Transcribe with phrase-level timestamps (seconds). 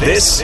[0.00, 0.40] This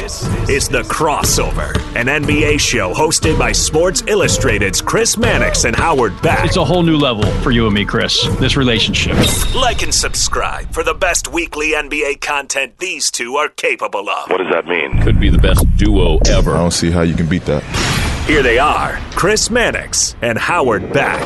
[0.51, 6.45] is The Crossover, an NBA show hosted by Sports Illustrated's Chris Mannix and Howard Beck.
[6.45, 9.17] It's a whole new level for you and me, Chris, this relationship.
[9.55, 14.29] Like and subscribe for the best weekly NBA content these two are capable of.
[14.29, 15.03] What does that mean?
[15.03, 16.53] Could be the best duo ever.
[16.55, 17.63] I don't see how you can beat that.
[18.27, 21.23] Here they are, Chris Mannix and Howard Beck.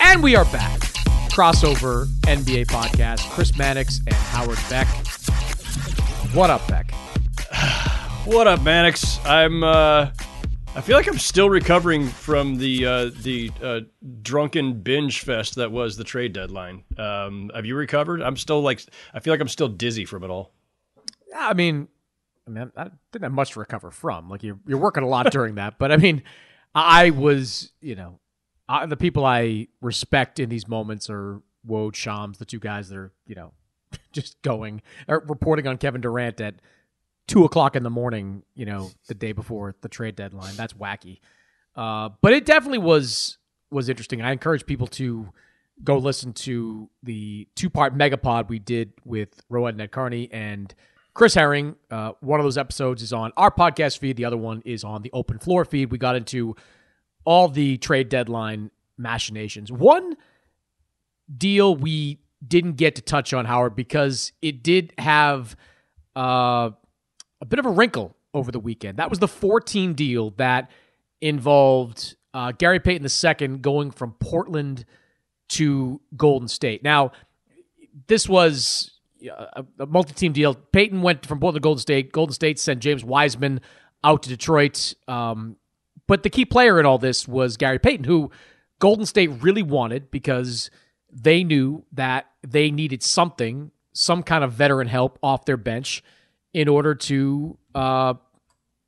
[0.00, 0.83] And we are back.
[1.34, 3.28] Crossover NBA podcast.
[3.30, 4.86] Chris Mannix and Howard Beck.
[6.32, 6.94] What up, Beck?
[8.24, 9.18] What up, Mannix?
[9.26, 10.10] I'm uh
[10.76, 13.80] I feel like I'm still recovering from the uh, the uh,
[14.22, 16.84] drunken binge fest that was the trade deadline.
[16.96, 18.22] Um, have you recovered?
[18.22, 20.52] I'm still like I feel like I'm still dizzy from it all.
[21.28, 21.88] Yeah, I mean,
[22.46, 24.30] I mean, I didn't have much to recover from.
[24.30, 26.22] Like you're you're working a lot during that, but I mean,
[26.74, 28.20] I was, you know,
[28.68, 32.96] I, the people I respect in these moments are Woj Shams, the two guys that
[32.96, 33.52] are, you know,
[34.12, 36.56] just going or reporting on Kevin Durant at
[37.26, 40.56] two o'clock in the morning, you know, the day before the trade deadline.
[40.56, 41.20] That's wacky.
[41.76, 43.38] Uh, but it definitely was
[43.70, 44.22] was interesting.
[44.22, 45.30] I encourage people to
[45.82, 50.72] go listen to the two part megapod we did with Rohan Nadkarni and
[51.14, 51.76] Chris Herring.
[51.90, 54.16] Uh, one of those episodes is on our podcast feed.
[54.16, 55.90] The other one is on the open floor feed.
[55.90, 56.54] We got into
[57.24, 59.72] all the trade deadline machinations.
[59.72, 60.16] One
[61.36, 65.56] deal we didn't get to touch on Howard because it did have
[66.16, 66.70] uh,
[67.40, 68.98] a bit of a wrinkle over the weekend.
[68.98, 70.70] That was the 14 deal that
[71.20, 74.84] involved uh, Gary Payton II going from Portland
[75.50, 76.82] to Golden State.
[76.82, 77.12] Now,
[78.08, 78.90] this was
[79.22, 80.54] a, a multi-team deal.
[80.54, 82.12] Payton went from Portland to Golden State.
[82.12, 83.60] Golden State sent James Wiseman
[84.02, 84.94] out to Detroit.
[85.06, 85.56] Um,
[86.06, 88.30] but the key player in all this was Gary Payton, who
[88.78, 90.70] Golden State really wanted because
[91.10, 96.02] they knew that they needed something, some kind of veteran help off their bench
[96.52, 98.14] in order to, uh,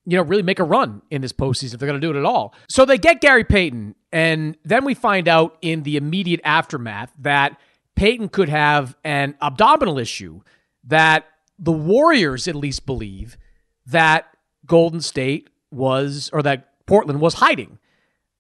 [0.05, 2.19] you know, really make a run in this postseason if they're going to do it
[2.19, 2.55] at all.
[2.69, 7.59] So they get Gary Payton, and then we find out in the immediate aftermath that
[7.97, 10.43] Payton could have an abdominal issue
[10.85, 11.27] that
[11.59, 13.39] the Warriors at least believe
[13.87, 14.27] that
[14.67, 17.79] Golden State was, or that Portland was hiding.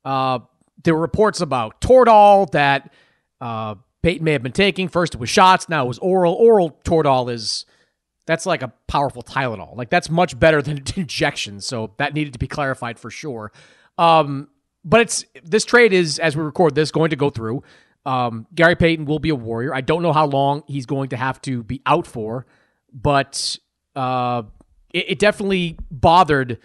[0.05, 0.41] Uh,
[0.85, 2.93] there were reports about Toradol that
[3.41, 4.89] uh, Payton may have been taking.
[4.89, 6.35] First it was shots, now it was oral.
[6.35, 7.67] Oral Toradol is
[8.27, 9.77] that's like a powerful Tylenol.
[9.77, 11.61] Like that's much better than injection.
[11.61, 13.53] So that needed to be clarified for sure.
[13.99, 14.49] Um,
[14.85, 17.63] but it's this trade is as we record this going to go through.
[18.05, 19.75] Um, Gary Payton will be a Warrior.
[19.75, 22.47] I don't know how long he's going to have to be out for,
[22.93, 23.59] but
[23.97, 24.45] uh,
[24.93, 26.59] it, it definitely bothered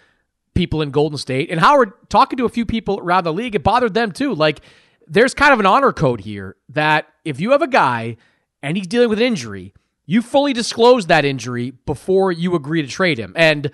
[0.54, 1.50] people in Golden State.
[1.50, 4.34] And Howard, talking to a few people around the league, it bothered them too.
[4.34, 4.60] Like,
[5.06, 8.16] there's kind of an honor code here that if you have a guy
[8.62, 9.74] and he's dealing with an injury
[10.06, 13.32] you fully disclose that injury before you agree to trade him.
[13.36, 13.70] And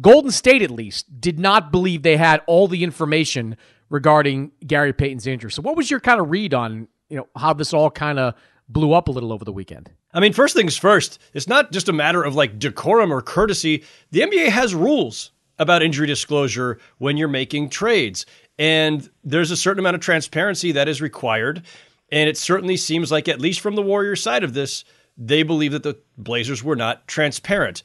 [0.00, 3.56] Golden State, at least, did not believe they had all the information
[3.88, 5.50] regarding Gary Payton's injury.
[5.50, 8.34] So, what was your kind of read on you know how this all kind of
[8.68, 9.90] blew up a little over the weekend?
[10.12, 13.84] I mean, first things first, it's not just a matter of like decorum or courtesy.
[14.10, 18.26] The NBA has rules about injury disclosure when you're making trades.
[18.58, 21.62] And there's a certain amount of transparency that is required.
[22.10, 24.84] And it certainly seems like, at least from the Warriors side of this,
[25.16, 27.82] they believe that the Blazers were not transparent.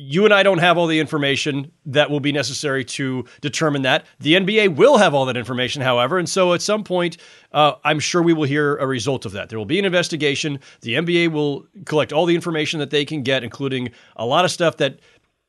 [0.00, 4.06] You and I don't have all the information that will be necessary to determine that.
[4.20, 6.18] The NBA will have all that information, however.
[6.18, 7.16] And so at some point,
[7.50, 9.48] uh, I'm sure we will hear a result of that.
[9.48, 10.60] There will be an investigation.
[10.82, 14.52] The NBA will collect all the information that they can get, including a lot of
[14.52, 15.00] stuff that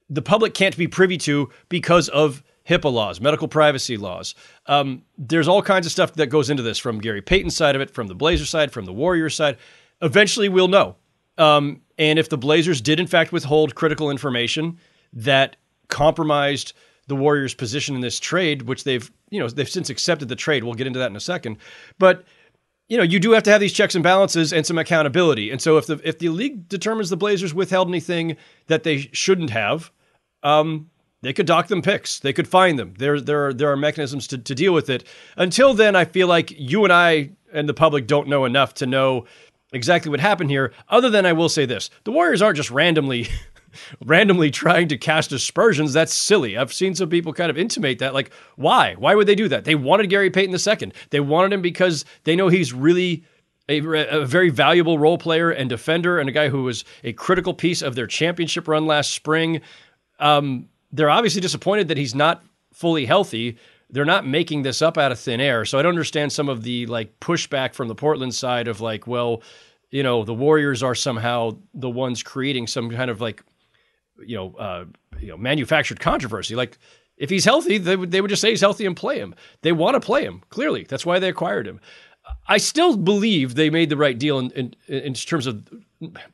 [0.10, 4.36] the public can't be privy to because of HIPAA laws, medical privacy laws.
[4.68, 7.82] Um, there's all kinds of stuff that goes into this from Gary Payton's side of
[7.82, 9.58] it, from the Blazers side, from the Warriors side.
[10.02, 10.96] Eventually, we'll know.
[11.38, 14.78] Um, and if the Blazers did, in fact, withhold critical information
[15.14, 15.56] that
[15.88, 16.74] compromised
[17.08, 20.64] the Warriors' position in this trade, which they've, you know, they've since accepted the trade.
[20.64, 21.58] We'll get into that in a second.
[21.98, 22.24] But
[22.88, 25.52] you know, you do have to have these checks and balances and some accountability.
[25.52, 28.36] And so if the if the league determines the Blazers withheld anything
[28.68, 29.92] that they shouldn't have,
[30.44, 30.90] um,
[31.22, 32.20] they could dock them picks.
[32.20, 32.94] They could find them.
[32.98, 35.06] There, there are there are mechanisms to, to deal with it.
[35.36, 38.86] Until then, I feel like you and I and the public don't know enough to
[38.86, 39.26] know
[39.74, 40.74] exactly what happened here.
[40.88, 43.28] Other than I will say this: the Warriors aren't just randomly.
[44.04, 48.16] randomly trying to cast aspersions that's silly i've seen some people kind of intimate that
[48.16, 50.92] like why why would they do that they wanted gary payton II.
[51.12, 53.24] they wanted him because they know he's really
[53.70, 57.54] a, a, very valuable role player and defender and a guy who was a critical
[57.54, 59.62] piece of their championship run last spring
[60.20, 62.44] um, they're obviously disappointed that he's not
[62.74, 63.58] fully healthy.
[63.90, 65.66] They're not making this up out of thin air.
[65.66, 69.08] So I don't understand some of the like pushback from the Portland side of like,
[69.08, 69.42] well,
[69.90, 73.44] you know, the Warriors are somehow the ones creating some kind of like,
[74.26, 74.86] you know, uh,
[75.20, 76.56] you know, manufactured controversy.
[76.56, 76.78] Like,
[77.18, 79.36] if he's healthy, they would they would just say he's healthy and play him.
[79.62, 80.42] They want to play him.
[80.50, 81.80] Clearly, that's why they acquired him.
[82.48, 85.68] I still believe they made the right deal in, in, in terms of,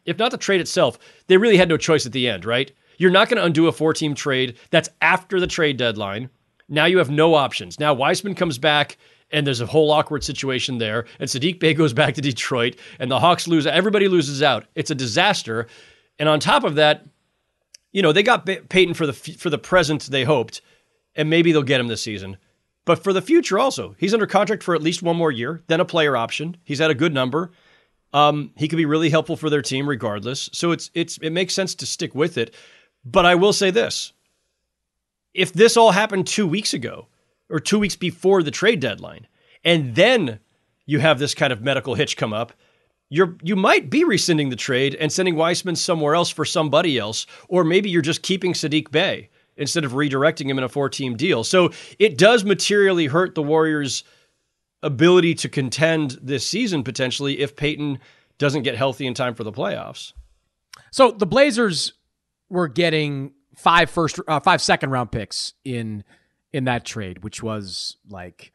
[0.06, 2.72] if not the trade itself, they really had no choice at the end, right?
[2.98, 4.58] You're not going to undo a four team trade.
[4.70, 6.30] That's after the trade deadline.
[6.68, 7.80] Now you have no options.
[7.80, 8.98] Now Wiseman comes back
[9.32, 11.06] and there's a whole awkward situation there.
[11.20, 13.68] And Sadiq Bey goes back to Detroit and the Hawks lose.
[13.68, 14.66] Everybody loses out.
[14.76, 15.68] It's a disaster.
[16.20, 17.06] And on top of that,
[17.92, 20.62] you know, they got Payton for the for the present they hoped,
[21.16, 22.36] and maybe they'll get him this season.
[22.84, 25.80] But for the future also, he's under contract for at least one more year, then
[25.80, 26.58] a player option.
[26.66, 27.52] He's at a good number.
[28.14, 30.50] Um, he could be really helpful for their team regardless.
[30.52, 32.54] So it's it's it makes sense to stick with it.
[33.06, 34.14] But I will say this
[35.34, 37.08] if this all happened two weeks ago
[37.50, 39.28] or two weeks before the trade deadline,
[39.64, 40.40] and then
[40.86, 42.54] you have this kind of medical hitch come up,
[43.10, 47.28] you're you might be rescinding the trade and sending Wiseman somewhere else for somebody else,
[47.48, 51.44] or maybe you're just keeping Sadiq Bey instead of redirecting him in a four-team deal.
[51.44, 54.04] So it does materially hurt the Warriors'
[54.84, 58.00] ability to contend this season potentially if Payton
[58.38, 60.12] doesn't get healthy in time for the playoffs.
[60.92, 61.94] So the Blazers
[62.50, 66.04] were getting five first, uh, five second round picks in
[66.54, 68.52] in that trade, which was like,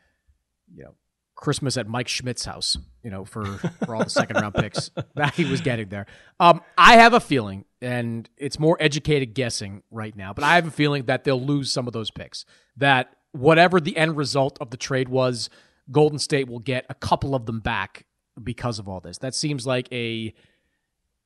[0.75, 0.95] you know,
[1.35, 3.45] Christmas at Mike Schmidt's house, you know, for
[3.85, 6.07] for all the second round picks that he was getting there.
[6.39, 10.67] Um, I have a feeling, and it's more educated guessing right now, but I have
[10.67, 12.45] a feeling that they'll lose some of those picks.
[12.77, 15.49] That whatever the end result of the trade was,
[15.91, 18.05] Golden State will get a couple of them back
[18.43, 19.19] because of all this.
[19.19, 20.35] That seems like a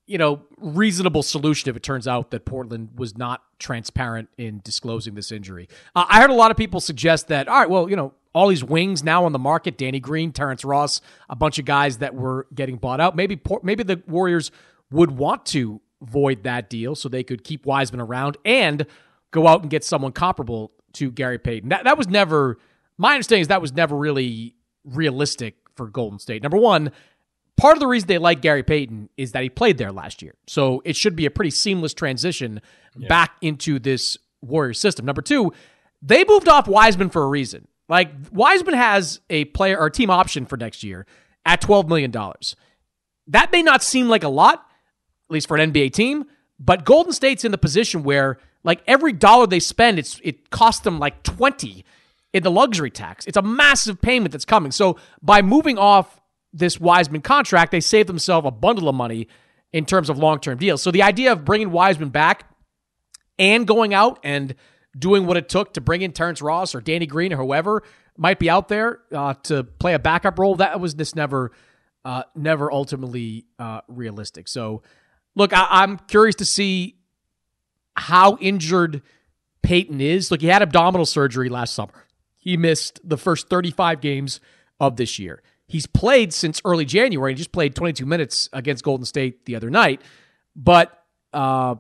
[0.07, 5.15] you know, reasonable solution if it turns out that Portland was not transparent in disclosing
[5.15, 5.69] this injury.
[5.95, 8.49] Uh, I heard a lot of people suggest that, all right, well, you know, all
[8.49, 12.15] these wings now on the market, Danny Green, Terrence Ross, a bunch of guys that
[12.15, 13.17] were getting bought out.
[13.17, 14.51] Maybe maybe the Warriors
[14.91, 18.87] would want to void that deal so they could keep Wiseman around and
[19.31, 21.69] go out and get someone comparable to Gary Payton.
[21.69, 22.59] That that was never
[22.99, 26.43] my understanding is that was never really realistic for Golden State.
[26.43, 26.93] Number one,
[27.57, 30.35] Part of the reason they like Gary Payton is that he played there last year.
[30.47, 32.61] So it should be a pretty seamless transition
[32.97, 33.09] yeah.
[33.09, 35.07] back into this Warriors system.
[35.07, 35.53] Number two,
[36.03, 37.69] they moved off Wiseman for a reason.
[37.89, 41.07] Like Wiseman has a player or team option for next year
[41.47, 42.13] at $12 million.
[43.29, 46.25] That may not seem like a lot, at least for an NBA team,
[46.59, 50.83] but Golden State's in the position where like every dollar they spend, it's it costs
[50.83, 51.85] them like 20
[52.33, 53.27] in the luxury tax.
[53.27, 54.73] It's a massive payment that's coming.
[54.73, 56.21] So by moving off
[56.55, 59.29] this Wiseman contract, they saved themselves a bundle of money
[59.73, 60.81] in terms of long term deals.
[60.81, 62.49] So the idea of bringing Wiseman back
[63.39, 64.55] and going out and
[64.97, 67.83] doing what it took to bring in Terrence Ross or Danny Green or whoever
[68.17, 71.51] might be out there uh, to play a backup role, that was this never,
[72.05, 74.47] uh, never ultimately uh, realistic.
[74.47, 74.83] So
[75.35, 76.97] look, I, I'm curious to see
[77.97, 79.03] how injured
[79.63, 80.31] Payton is.
[80.31, 82.07] Look, he had abdominal surgery last summer.
[82.37, 84.39] He missed the first 35 games
[84.79, 85.43] of this year.
[85.67, 87.33] He's played since early January.
[87.33, 90.03] He just played 22 minutes against Golden State the other night.
[90.55, 91.03] But,
[91.33, 91.77] uh,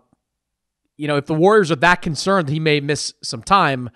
[0.97, 3.91] you know, if the Warriors are that concerned he may miss some time,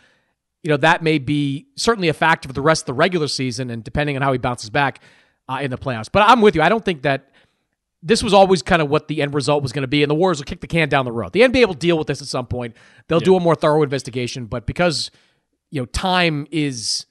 [0.63, 3.71] you know, that may be certainly a factor for the rest of the regular season
[3.71, 5.01] and depending on how he bounces back
[5.49, 6.09] uh, in the playoffs.
[6.11, 6.63] But I'm with you.
[6.63, 7.31] I don't think that
[8.03, 10.15] this was always kind of what the end result was going to be, and the
[10.15, 11.33] Warriors will kick the can down the road.
[11.33, 12.77] The NBA will deal with this at some point.
[13.09, 13.25] They'll yeah.
[13.25, 15.11] do a more thorough investigation, but because
[15.71, 17.07] you know time is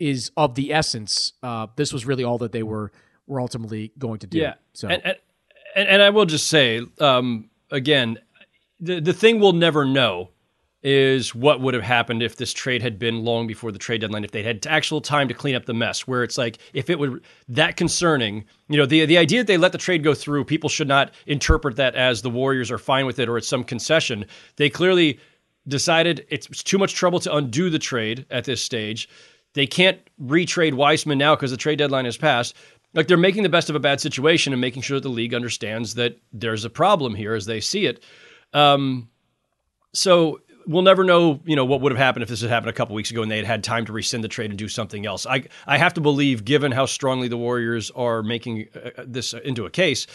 [0.00, 2.90] is of the essence, uh, this was really all that they were
[3.26, 4.38] were ultimately going to do.
[4.38, 4.54] Yeah.
[4.72, 5.16] So, and
[5.76, 8.18] and, and I will just say um, again,
[8.80, 10.30] the the thing we'll never know
[10.82, 14.24] is what would have happened if this trade had been long before the trade deadline,
[14.24, 16.06] if they had actual time to clean up the mess.
[16.06, 19.58] Where it's like, if it were that concerning, you know, the the idea that they
[19.58, 23.06] let the trade go through, people should not interpret that as the Warriors are fine
[23.06, 24.24] with it or it's some concession.
[24.56, 25.20] They clearly
[25.68, 29.08] decided it's too much trouble to undo the trade at this stage.
[29.54, 32.54] They can't retrade Wiseman now because the trade deadline has passed.
[32.94, 35.34] Like they're making the best of a bad situation and making sure that the league
[35.34, 38.02] understands that there's a problem here as they see it.
[38.52, 39.08] Um,
[39.92, 42.74] so we'll never know, you know, what would have happened if this had happened a
[42.74, 45.06] couple weeks ago and they had had time to rescind the trade and do something
[45.06, 45.26] else.
[45.26, 49.66] I I have to believe, given how strongly the Warriors are making uh, this into
[49.66, 50.06] a case,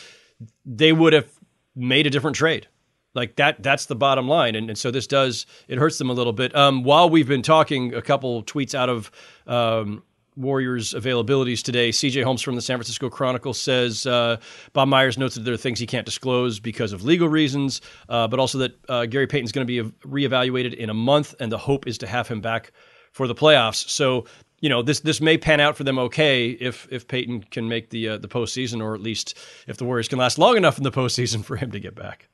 [0.65, 1.29] they would have
[1.75, 2.67] made a different trade.
[3.15, 6.13] Like that, that's the bottom line, and, and so this does it hurts them a
[6.13, 6.55] little bit.
[6.55, 9.09] Um, while we've been talking, a couple tweets out of
[9.47, 10.03] um,
[10.35, 11.89] Warriors availabilities today.
[11.89, 14.37] CJ Holmes from the San Francisco Chronicle says uh,
[14.73, 18.27] Bob Myers notes that there are things he can't disclose because of legal reasons, uh,
[18.27, 21.57] but also that uh, Gary Payton's going to be reevaluated in a month, and the
[21.57, 22.71] hope is to have him back
[23.11, 23.89] for the playoffs.
[23.89, 24.25] So
[24.59, 27.89] you know this this may pan out for them okay if if Payton can make
[27.89, 30.83] the uh, the postseason, or at least if the Warriors can last long enough in
[30.83, 32.27] the postseason for him to get back.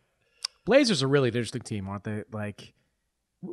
[0.65, 2.23] Blazers are really an interesting team, aren't they?
[2.31, 2.73] Like,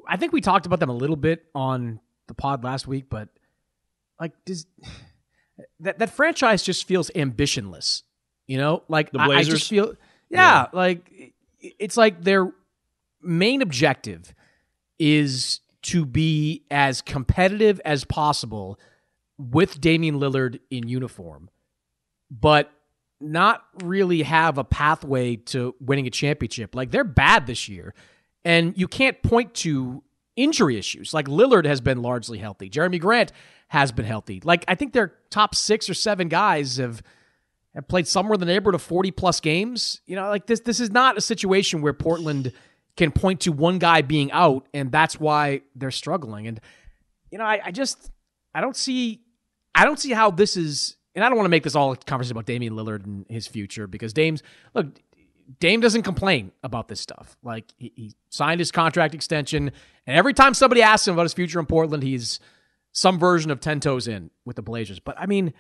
[0.07, 3.29] I think we talked about them a little bit on the pod last week, but
[4.21, 4.67] like does
[5.81, 8.03] that that franchise just feels ambitionless.
[8.47, 9.95] You know, like the Blazers I, I just feel
[10.31, 12.53] yeah, yeah, like it's like their
[13.23, 14.35] main objective
[14.99, 18.79] is to be as competitive as possible
[19.39, 21.51] with Damian Lillard in uniform,
[22.31, 22.71] but
[23.21, 26.75] not really have a pathway to winning a championship.
[26.75, 27.95] Like they're bad this year,
[28.45, 30.03] and you can't point to
[30.37, 31.13] injury issues.
[31.13, 32.71] Like Lillard has been largely healthy.
[32.71, 33.33] Jerami Grant
[33.69, 34.41] has been healthy.
[34.45, 37.03] Like I think their top six or seven guys have
[37.75, 40.01] have played somewhere in the neighborhood of forty plus games.
[40.07, 42.53] You know, like this this is not a situation where Portland
[42.97, 46.47] can point to one guy being out and that's why they're struggling.
[46.47, 46.61] And
[47.31, 48.11] you know, I, I just
[48.55, 49.23] I don't see
[49.75, 51.97] I don't see how this is and I don't want to make this all a
[51.97, 54.41] conversation about Damian Lillard and his future because Dame's
[54.73, 54.87] look
[55.59, 57.37] Dame doesn't complain about this stuff.
[57.43, 59.73] Like he, he, signed his contract extension,
[60.07, 62.39] and every time somebody asks him about his future in Portland, he's
[62.93, 65.01] some version of ten toes in with the Blazers.
[65.01, 65.55] But I mean,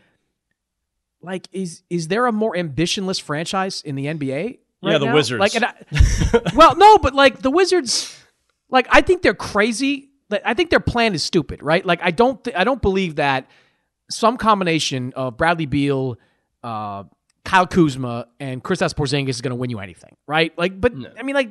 [1.23, 4.59] like, is is there a more ambitionless franchise in the NBA?
[4.81, 5.15] Right yeah, the now?
[5.15, 5.41] Wizards.
[5.41, 8.17] Like, I, well, no, but like the Wizards,
[8.71, 10.11] like I think they're crazy.
[10.45, 11.85] I think their plan is stupid, right?
[11.85, 13.51] Like I don't, th- I don't believe that
[14.11, 16.19] some combination of Bradley Beal,
[16.63, 17.05] uh,
[17.45, 20.57] Kyle Kuzma, and Kristaps Porzingis is going to win you anything, right?
[20.59, 21.11] Like, but no.
[21.19, 21.51] I mean, like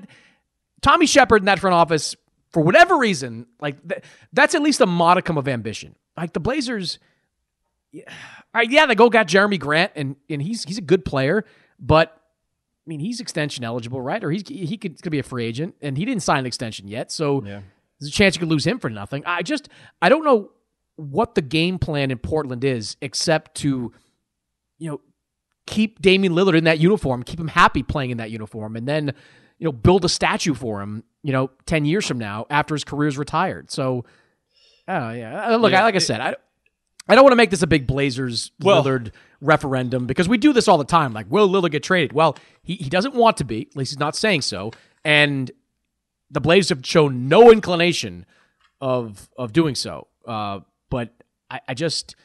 [0.81, 2.15] Tommy Sheppard in that front office
[2.51, 5.95] for whatever reason, like th- that's at least a modicum of ambition.
[6.15, 6.99] Like the Blazers,
[7.91, 8.03] yeah,
[8.53, 11.45] right, yeah, they go got Jerami Grant, and and he's he's a good player,
[11.79, 14.23] but I mean he's extension eligible, right?
[14.23, 16.87] Or he's he could, could be a free agent, and he didn't sign an extension
[16.87, 17.61] yet, so yeah.
[17.99, 19.23] there's a chance you could lose him for nothing.
[19.25, 19.69] I just
[20.01, 20.51] I don't know
[20.97, 23.91] what the game plan in Portland is, except to
[24.77, 25.01] you know
[25.65, 29.13] keep Damian Lillard in that uniform, keep him happy playing in that uniform, and then
[29.57, 32.85] you know build a statue for him you know, 10 years from now after his
[32.85, 33.69] career's retired.
[33.69, 34.05] So,
[34.87, 35.57] oh, yeah.
[35.57, 35.81] Look, yeah.
[35.81, 36.35] I, like I said, I,
[37.09, 39.11] I don't want to make this a big Blazers well, Lillard
[39.41, 41.11] referendum because we do this all the time.
[41.11, 42.13] Like, will Lillard get traded?
[42.13, 43.67] Well, he, he doesn't want to be.
[43.69, 44.71] At least he's not saying so.
[45.03, 45.51] And
[46.31, 48.25] the Blazers have shown no inclination
[48.79, 50.07] of of doing so.
[50.25, 51.13] Uh, but
[51.50, 52.15] I, I just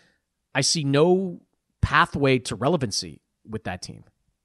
[0.54, 1.40] I see no
[1.80, 4.04] pathway to relevancy with that team.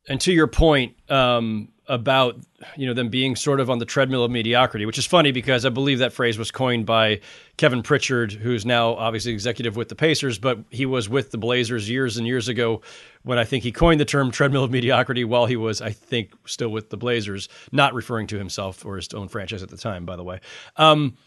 [0.10, 2.40] And to your point, um, about
[2.76, 5.66] you know them being sort of on the treadmill of mediocrity, which is funny because
[5.66, 7.22] I believe that phrase was coined by
[7.58, 11.90] Kevin Pritchard, who's now obviously executive with the Pacers, but he was with the Blazers
[11.90, 12.82] years and years ago
[13.24, 16.34] when I think he coined the term treadmill of mediocrity while he was, I think,
[16.46, 20.06] still with the Blazers, not referring to himself or his own franchise at the time,
[20.06, 20.42] by the way.
[20.76, 21.18] Um,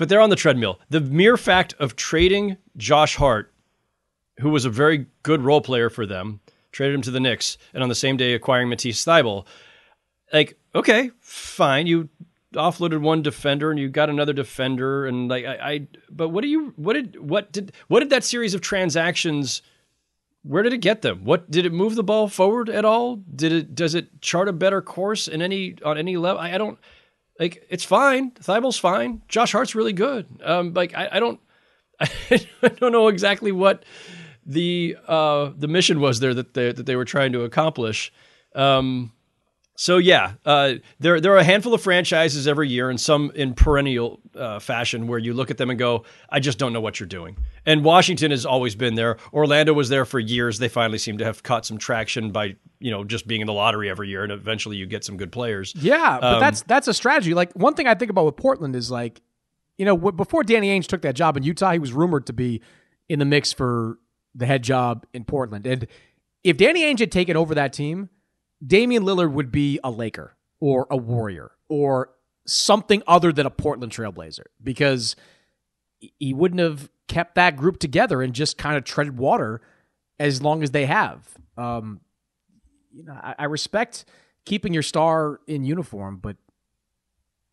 [0.00, 0.80] but they're on the treadmill.
[0.88, 3.52] The mere fact of trading Josh Hart,
[4.40, 6.40] who was a very good role player for them,
[6.72, 9.46] traded him to the Knicks, and on the same day acquiring Matisse Thybulle–
[10.32, 12.08] like okay, fine, you
[12.54, 16.48] offloaded one defender and you got another defender and like I, I but what do
[16.48, 19.62] you what did what did what did that series of transactions
[20.42, 21.24] where did it get them?
[21.24, 23.16] What did it move the ball forward at all?
[23.16, 26.40] Did it does it chart a better course in any on any level?
[26.40, 26.78] I, I don't
[27.40, 28.30] like it's fine.
[28.32, 29.22] Thybulle's fine.
[29.26, 30.26] Josh Hart's really good.
[30.44, 31.40] Um, like I, I don't
[32.00, 33.84] I don't know exactly what
[34.44, 38.12] the uh, the mission was there that they that they were trying to accomplish.
[38.54, 39.12] Um,
[39.74, 43.54] so yeah, uh, there there are a handful of franchises every year, and some in
[43.54, 47.00] perennial uh, fashion, where you look at them and go, "I just don't know what
[47.00, 49.18] you're doing." And Washington has always been there.
[49.32, 50.58] Orlando was there for years.
[50.58, 53.52] They finally seem to have caught some traction by you know just being in the
[53.52, 55.74] lottery every year, and eventually you get some good players.
[55.76, 57.34] Yeah, but Um, that's that's a strategy.
[57.34, 59.20] Like one thing I think about with Portland is like,
[59.78, 62.62] you know, before Danny Ainge took that job in Utah, he was rumored to be
[63.08, 63.98] in the mix for
[64.34, 65.66] the head job in Portland.
[65.66, 65.86] And
[66.44, 68.08] if Danny Ainge had taken over that team,
[68.66, 72.10] Damian Lillard would be a Laker or a Warrior or
[72.46, 75.16] something other than a Portland Trailblazer because
[76.18, 79.60] he wouldn't have kept that group together and just kind of treaded water
[80.18, 81.26] as long as they have.
[81.56, 82.00] Um,
[82.92, 84.04] you know, I, I respect
[84.44, 86.36] keeping your star in uniform, but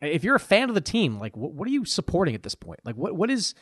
[0.00, 2.54] if you're a fan of the team, like what, what are you supporting at this
[2.54, 2.80] point?
[2.84, 3.54] Like what what is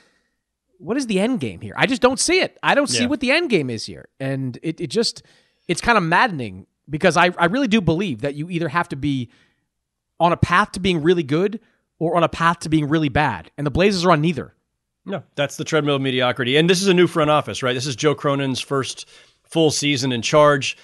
[0.78, 1.72] what is the end game here?
[1.76, 2.58] I just don't see it.
[2.62, 3.08] I don't see Yeah.
[3.08, 4.08] what the end game is here.
[4.20, 5.22] And it, it just
[5.68, 8.96] it's kind of maddening because I, I really do believe that you either have to
[8.96, 9.30] be
[10.20, 11.60] on a path to being really good
[11.98, 13.50] or on a path to being really bad.
[13.56, 14.54] And the Blazers are on neither.
[15.06, 16.56] No, that's the treadmill of mediocrity.
[16.56, 17.72] And this is a new front office, right?
[17.72, 19.08] This is Joe Cronin's first
[19.44, 20.76] full season in charge.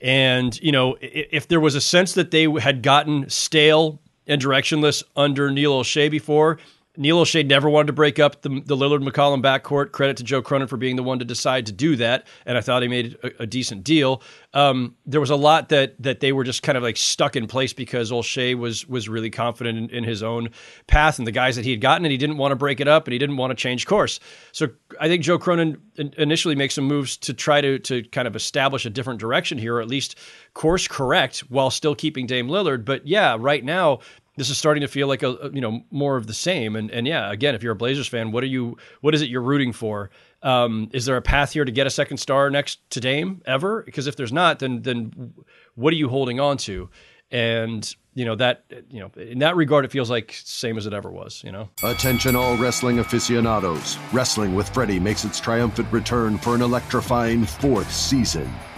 [0.00, 5.02] And, you know, if there was a sense that they had gotten stale and directionless
[5.16, 6.58] under Neil Olshey before,
[6.96, 9.90] Neil Olshey never wanted to break up the, the Lillard McCollum backcourt.
[9.90, 12.26] Credit to Joe Cronin for being the one to decide to do that.
[12.46, 14.22] And I thought he made a, a decent deal.
[14.52, 17.48] Um, there was a lot that that they were just kind of like stuck in
[17.48, 20.50] place because Olshey was was really confident in, in his own
[20.86, 22.86] path and the guys that he had gotten, and he didn't want to break it
[22.86, 24.20] up and he didn't want to change course.
[24.52, 24.68] So
[25.00, 28.86] I think Joe Cronin initially makes some moves to try to to kind of establish
[28.86, 30.16] a different direction here, or at least
[30.54, 32.84] course correct while still keeping Dame Lillard.
[32.84, 33.98] But yeah, right now
[34.36, 36.76] this is starting to feel like a, you know more of the same.
[36.76, 38.76] And and yeah, again, if you're a Blazers fan, what are you?
[39.00, 40.10] What is it you're rooting for?
[40.42, 43.82] Um, is there a path here to get a second star next to Dame ever?
[43.82, 45.34] Because if there's not, then then
[45.74, 46.90] what are you holding on to?
[47.30, 50.92] And you know that you know in that regard, it feels like same as it
[50.92, 51.42] ever was.
[51.44, 51.68] You know.
[51.82, 53.96] Attention, all wrestling aficionados.
[54.12, 58.50] Wrestling with Freddie makes its triumphant return for an electrifying fourth season.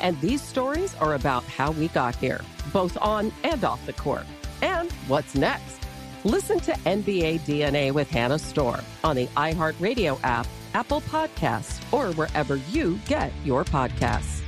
[0.00, 2.40] And these stories are about how we got here,
[2.72, 4.26] both on and off the court.
[4.62, 5.78] And what's next?
[6.24, 12.56] Listen to NBA DNA with Hannah Storm on the iHeartRadio app, Apple Podcasts, or wherever
[12.70, 14.42] you get your podcasts.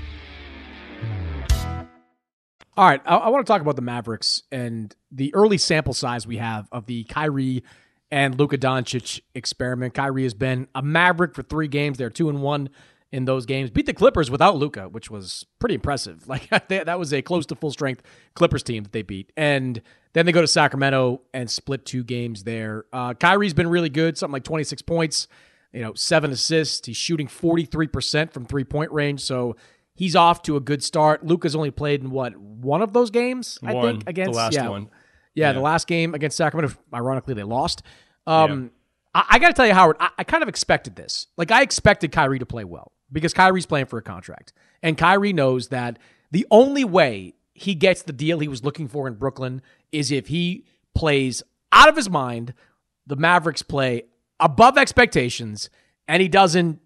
[2.76, 6.26] All right, I, I want to talk about the Mavericks and the early sample size
[6.26, 7.62] we have of the Kyrie
[8.10, 9.94] and Luka Doncic experiment.
[9.94, 11.98] Kyrie has been a Maverick for three games.
[11.98, 12.70] They're two and one
[13.12, 13.70] in those games.
[13.70, 16.24] Beat the Clippers without Luka, which was pretty impressive.
[16.30, 18.02] Like they, that was a close to full strength
[18.34, 19.32] Clippers team that they beat.
[19.36, 22.84] And then they go to Sacramento and split two games there.
[22.92, 25.26] Uh, Kyrie's been really good, something like 26 points,
[25.72, 26.86] you know, seven assists.
[26.86, 29.22] He's shooting 43% from three point range.
[29.22, 29.56] So
[29.94, 31.26] he's off to a good start.
[31.26, 34.68] Luka's only played in what, one of those games, I think, against the last yeah,
[34.68, 34.88] one.
[35.34, 35.52] Yeah, Yeah.
[35.54, 37.82] the last game against Sacramento, ironically, they lost.
[38.24, 38.70] Um,
[39.12, 41.26] I, I got to tell you, Howard, I, I kind of expected this.
[41.36, 44.52] Like, I expected Kyrie to play well because Kyrie's playing for a contract.
[44.82, 45.98] And Kyrie knows that
[46.30, 50.28] the only way he gets the deal he was looking for in Brooklyn is if
[50.28, 51.42] he plays
[51.72, 52.54] out of his mind,
[53.06, 54.04] the Mavericks play
[54.38, 55.68] above expectations,
[56.08, 56.80] and he doesn't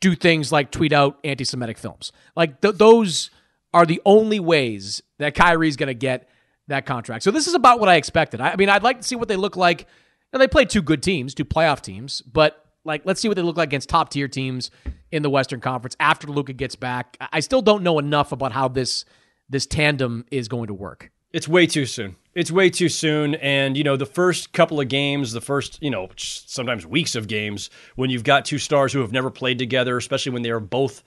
[0.00, 2.12] do things like tweet out anti Semitic films.
[2.34, 3.30] Like, th- those
[3.72, 6.28] are the only ways that Kyrie's going to get
[6.68, 7.22] that contract.
[7.24, 8.40] So this is about what I expected.
[8.40, 9.86] I, I mean, I'd like to see what they look like.
[10.32, 13.42] And they play two good teams, two playoff teams, but like, let's see what they
[13.42, 14.70] look like against top tier teams
[15.12, 17.16] in the Western Conference after Luka gets back.
[17.32, 19.04] I- still don't know enough about how this
[19.48, 21.10] this tandem is going to work.
[21.32, 22.16] It's way too soon.
[22.34, 23.36] It's way too soon.
[23.36, 27.28] And, you know, the first couple of games, the first, you know, sometimes weeks of
[27.28, 30.60] games, when you've got two stars who have never played together, especially when they are
[30.60, 31.04] both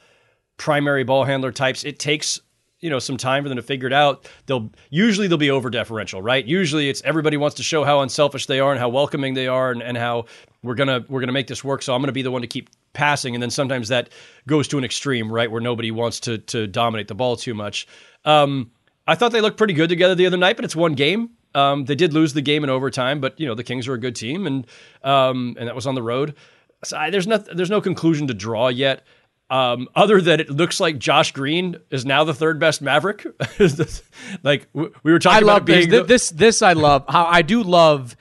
[0.57, 2.39] primary ball handler types, it takes
[2.79, 5.69] you know some time for them to figure it out they'll usually they'll be over
[5.69, 9.33] deferential right usually it's everybody wants to show how unselfish they are and how welcoming
[9.33, 10.23] they are and, and how
[10.63, 12.69] we're gonna we're gonna make this work so i'm gonna be the one to keep
[12.93, 14.09] passing and then sometimes that
[14.47, 17.87] goes to an extreme right where nobody wants to to dominate the ball too much
[18.25, 18.71] um,
[19.07, 21.85] i thought they looked pretty good together the other night but it's one game um,
[21.85, 24.15] they did lose the game in overtime but you know the kings are a good
[24.15, 24.67] team and
[25.03, 26.35] um, and that was on the road
[26.83, 29.03] so I, there's no there's no conclusion to draw yet
[29.51, 33.25] um, other than it looks like Josh Green is now the third best Maverick.
[34.43, 35.99] like we were talking I about love it being this.
[36.01, 36.29] the- this.
[36.29, 37.05] This I love.
[37.09, 38.15] How I do love.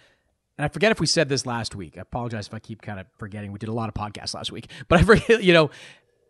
[0.58, 1.96] And I forget if we said this last week.
[1.96, 3.52] I apologize if I keep kind of forgetting.
[3.52, 5.42] We did a lot of podcasts last week, but I forget.
[5.42, 5.70] You know,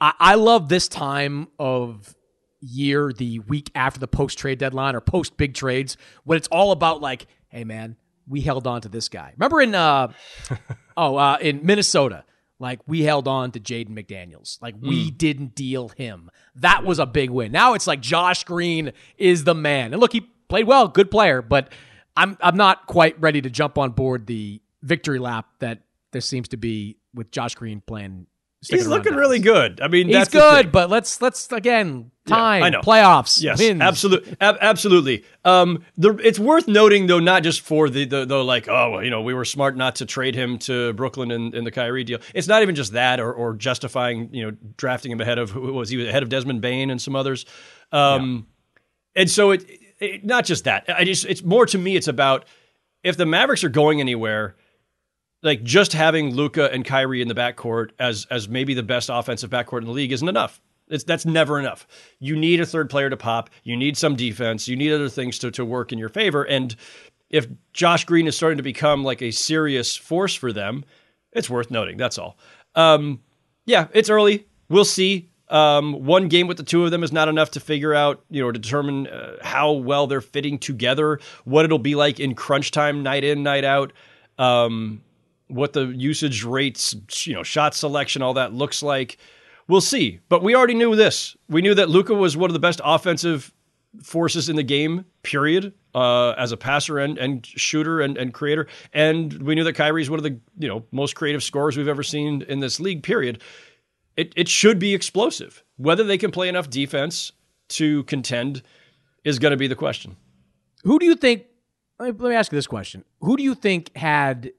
[0.01, 2.15] I, I love this time of
[2.61, 6.73] year, the week after the post trade deadline or post big trades, when it's all
[6.73, 7.97] about like, hey man,
[8.29, 9.33] we held on to this guy.
[9.37, 10.13] Remember in uh,
[10.97, 12.25] oh uh, in Minnesota.
[12.61, 14.61] Like we held on to Jaden McDaniels.
[14.61, 16.29] Like we didn't deal him.
[16.57, 17.53] That was a big win.
[17.53, 19.93] Now it's like Josh Green is the man.
[19.93, 21.73] And look, he played well, good player, but
[22.19, 25.81] I'm I'm not quite ready to jump on board the victory lap that
[26.13, 28.27] there seems to be with Josh Green playing.
[28.69, 29.19] he's looking now.
[29.19, 29.81] really good.
[29.81, 32.81] I mean, He's that's good, but let's let's again Yeah, time I know.
[32.81, 33.81] playoffs Yes, wins.
[33.81, 35.25] absolutely, ab- absolutely.
[35.45, 39.05] Um, the, it's worth noting though, not just for the, the the like, oh, well,
[39.05, 42.03] you know, we were smart not to trade him to Brooklyn in, in the Kyrie
[42.05, 42.19] deal.
[42.35, 45.73] It's not even just that, or, or justifying, you know, drafting him ahead of who
[45.73, 47.47] was he ahead of Desmond Bane and some others.
[47.93, 48.47] Um,
[49.15, 49.65] and so it,
[50.01, 50.85] it not just that.
[50.89, 51.97] I just it's more to me.
[51.97, 52.45] It's about
[53.03, 54.57] if the Mavericks are going anywhere
[55.43, 59.51] like just having Luka and Kyrie in the backcourt as as maybe the best offensive
[59.51, 60.61] backcourt in the league isn't enough.
[60.89, 61.87] It's that's never enough.
[62.19, 63.51] You need a third player to pop.
[63.63, 64.69] You need some defense.
[64.69, 66.43] You need other things to to work in your favor.
[66.45, 66.75] And
[67.31, 70.85] if Josh Green is starting to become like a serious force for them,
[71.33, 71.99] it's worth noting.
[71.99, 72.39] That's all.
[72.75, 73.21] Um,
[73.67, 74.47] yeah, it's early.
[74.69, 75.29] We'll see.
[75.51, 78.43] Um, one game with the two of them is not enough to figure out, you
[78.43, 82.71] know, to determine uh, how well they're fitting together, what it'll be like in crunch
[82.71, 83.93] time, night in, night out.
[84.39, 85.03] Um,
[85.49, 86.95] what the usage rates,
[87.27, 89.17] you know, shot selection, all that looks like.
[89.69, 90.19] we'll see.
[90.29, 91.37] But we already knew this.
[91.49, 93.53] We knew that Luka was one of the best offensive
[94.03, 98.67] forces in the game, period, uh, as a passer and, and shooter and, and creator.
[98.93, 101.89] And we knew that Kyrie is one of the you know most creative scorers we've
[101.89, 103.43] ever seen in this league, period.
[104.19, 105.63] It, it should be explosive.
[105.77, 107.31] Whether they can play enough defense
[107.69, 108.63] to contend
[109.23, 110.17] is going to be the question.
[110.83, 111.45] Who do you think?
[112.01, 114.51] Let me, ask you this question: Who do you think had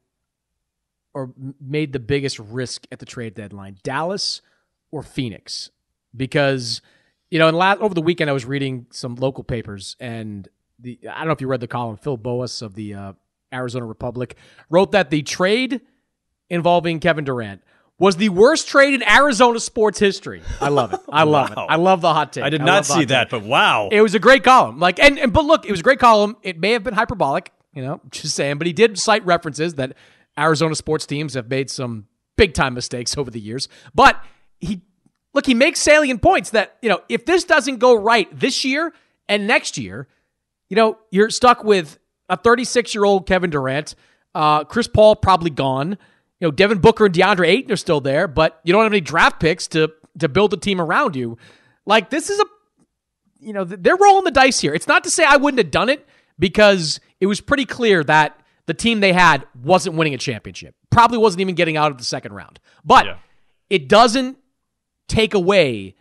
[1.14, 4.42] or made the biggest risk at the trade deadline, Dallas
[4.92, 5.72] or Phoenix?
[6.16, 6.82] Because
[7.30, 10.48] you know, last over the weekend, I was reading some local papers, and
[10.80, 11.98] the I don't know if you read the column.
[11.98, 13.14] Phil Boas of the uh,
[13.54, 14.38] Arizona Republic
[14.70, 15.82] wrote that the trade
[16.50, 17.62] involving Kevin Durant
[18.00, 20.42] was the worst trade in Arizona sports history.
[20.62, 21.02] I love it.
[21.10, 21.66] I love Wow.
[21.66, 21.72] it.
[21.72, 22.44] I love the hot take.
[22.46, 23.32] I did I not see that, take.
[23.42, 23.90] but wow.
[23.92, 24.80] It was a great column.
[24.80, 26.38] Like and, and but look, it was a great column.
[26.42, 29.94] It may have been hyperbolic, you know, just saying, but he did cite references that
[30.38, 32.08] Arizona sports teams have made some
[32.38, 33.68] big time mistakes over the years.
[33.94, 34.24] But
[34.60, 34.82] he
[35.34, 38.94] look, he makes salient points that, you know, if this doesn't go right this year
[39.28, 40.08] and next year,
[40.70, 43.96] you know, you're stuck with a 36 year old Kevin Durant,
[44.34, 45.98] uh, Chris Paul probably gone.
[46.40, 49.02] You know, Devin Booker and DeAndre Ayton are still there, but you don't have any
[49.02, 51.38] draft picks to to build a team around you.
[51.86, 52.46] Like this is a,
[53.40, 54.74] you know, they're rolling the dice here.
[54.74, 58.40] It's not to say I wouldn't have done it because it was pretty clear that
[58.66, 60.76] the team they had wasn't winning a championship.
[60.90, 62.60] Probably wasn't even getting out of the second round.
[62.86, 63.18] But
[63.70, 64.38] it doesn't
[65.08, 65.96] take away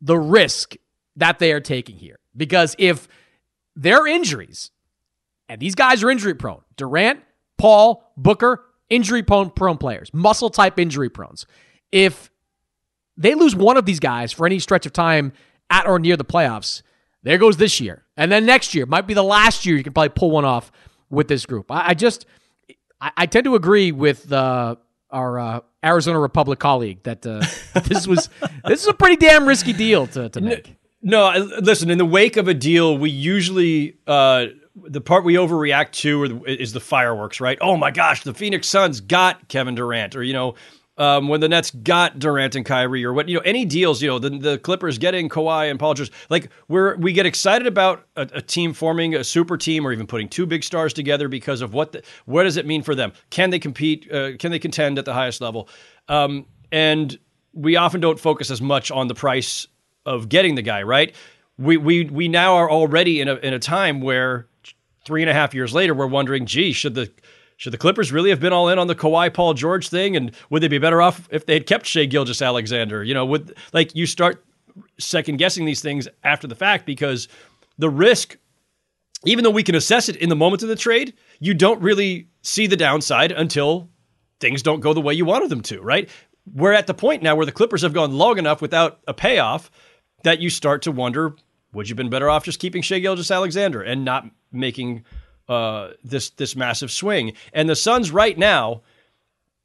[0.00, 0.76] the risk
[1.16, 2.18] that they are taking here.
[2.36, 3.08] Because if
[3.76, 4.70] their injuries,
[5.48, 7.20] and these guys are injury prone, Durant,
[7.58, 11.46] Paul, Booker, injury prone prone players, muscle type injury prones.
[11.92, 12.30] If
[13.16, 15.32] they lose one of these guys for any stretch of time
[15.70, 16.82] at or near the playoffs,
[17.22, 18.04] there goes this year.
[18.16, 20.70] And then next year might be the last year you can probably pull one off
[21.10, 21.70] with this group.
[21.70, 22.26] I, I just,
[23.00, 24.76] I, I tend to agree with uh,
[25.10, 27.42] our uh, Arizona Republic colleague that uh,
[27.84, 28.28] this was
[28.66, 30.76] this is a pretty damn risky deal to, to make.
[31.02, 31.90] No, listen.
[31.90, 36.72] In the wake of a deal, we usually uh, the part we overreact to is
[36.72, 37.58] the fireworks, right?
[37.60, 40.54] Oh my gosh, the Phoenix Suns got Kevin Durant, or you know,
[40.96, 44.08] um, when the Nets got Durant and Kyrie, or what you know, any deals, you
[44.08, 48.06] know, the, the Clippers getting Kawhi and Paul George, like we're we get excited about
[48.16, 51.60] a, a team forming a super team, or even putting two big stars together because
[51.60, 53.12] of what the, what does it mean for them?
[53.30, 54.10] Can they compete?
[54.12, 55.68] Uh, can they contend at the highest level?
[56.08, 57.16] Um, and
[57.52, 59.68] we often don't focus as much on the price
[60.06, 61.14] of getting the guy, right?
[61.58, 64.48] We we we now are already in a in a time where
[65.04, 67.10] three and a half years later, we're wondering, gee, should the
[67.56, 70.16] should the Clippers really have been all in on the Kawhi Paul George thing?
[70.16, 73.04] And would they be better off if they had kept Shai Gilgeous-Alexander?
[73.04, 74.44] You know, would like you start
[74.98, 77.28] second guessing these things after the fact because
[77.78, 78.36] the risk,
[79.24, 82.28] even though we can assess it in the moment of the trade, you don't really
[82.42, 83.88] see the downside until
[84.40, 86.08] things don't go the way you wanted them to, right?
[86.52, 89.70] We're at the point now where the Clippers have gone long enough without a payoff
[90.24, 91.34] that you start to wonder,
[91.72, 95.04] would you have been better off just keeping Shai Gilgeous-Alexander and not making
[95.48, 97.32] uh, this this massive swing?
[97.52, 98.82] And the Suns right now,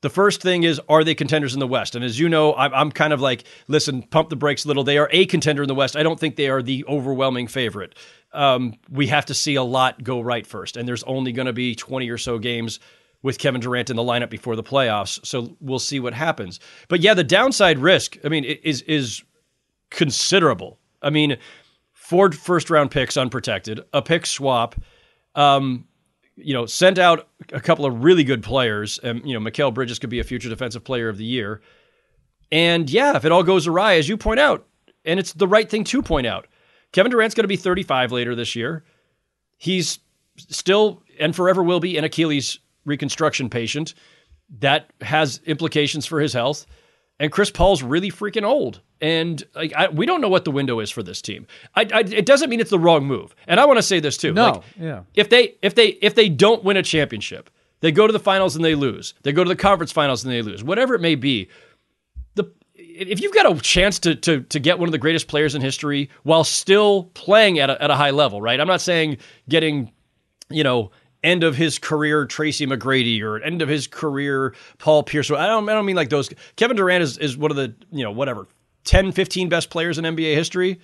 [0.01, 1.95] the first thing is, are they contenders in the West?
[1.95, 4.83] And as you know, I'm, I'm kind of like, listen, pump the brakes a little.
[4.83, 5.95] They are a contender in the West.
[5.97, 7.95] I don't think they are the overwhelming favorite.
[8.31, 11.53] Um, we have to see a lot go right first, and there's only going to
[11.53, 12.79] be 20 or so games
[13.21, 15.25] with Kevin Durant in the lineup before the playoffs.
[15.25, 16.59] So we'll see what happens.
[16.87, 19.23] But yeah, the downside risk, I mean, is is
[19.89, 20.79] considerable.
[21.01, 21.37] I mean,
[21.93, 24.75] four first round picks unprotected, a pick swap,
[25.35, 25.87] um,
[26.35, 28.99] you know, sent out a couple of really good players.
[28.99, 31.61] And, you know, Mikal Bridges could be a future defensive player of the year.
[32.51, 34.65] And yeah, if it all goes awry, as you point out,
[35.05, 36.47] and it's the right thing to point out,
[36.91, 38.83] Kevin Durant's going to be 35 later this year.
[39.57, 39.99] He's
[40.37, 43.93] still and forever will be an Achilles reconstruction patient.
[44.59, 46.65] That has implications for his health.
[47.19, 48.81] And Chris Paul's really freaking old.
[49.01, 51.47] And like, I, we don't know what the window is for this team.
[51.75, 53.33] I, I, it doesn't mean it's the wrong move.
[53.47, 54.33] And I want to say this too.
[54.33, 55.01] No, Like, yeah.
[55.15, 58.55] if they if they if they don't win a championship, they go to the finals
[58.55, 59.13] and they lose.
[59.23, 60.63] They go to the conference finals and they lose.
[60.63, 61.47] Whatever it may be,
[62.35, 65.55] the if you've got a chance to to to get one of the greatest players
[65.55, 68.59] in history while still playing at a, at a high level, right?
[68.59, 69.93] I'm not saying getting,
[70.49, 70.91] you know,
[71.23, 75.31] end of his career Tracy McGrady or end of his career Paul Pierce.
[75.31, 76.29] I don't I don't mean like those.
[76.57, 78.47] Kevin Durant is is one of the you know whatever
[78.85, 80.79] 10, 15 best players in NBA history.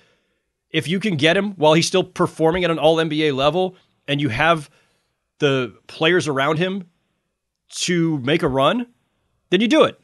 [0.70, 3.76] If you can get him while he's still performing at an All NBA level,
[4.08, 4.70] and you have
[5.38, 6.88] the players around him
[7.68, 8.86] to make a run,
[9.50, 10.00] then you do it.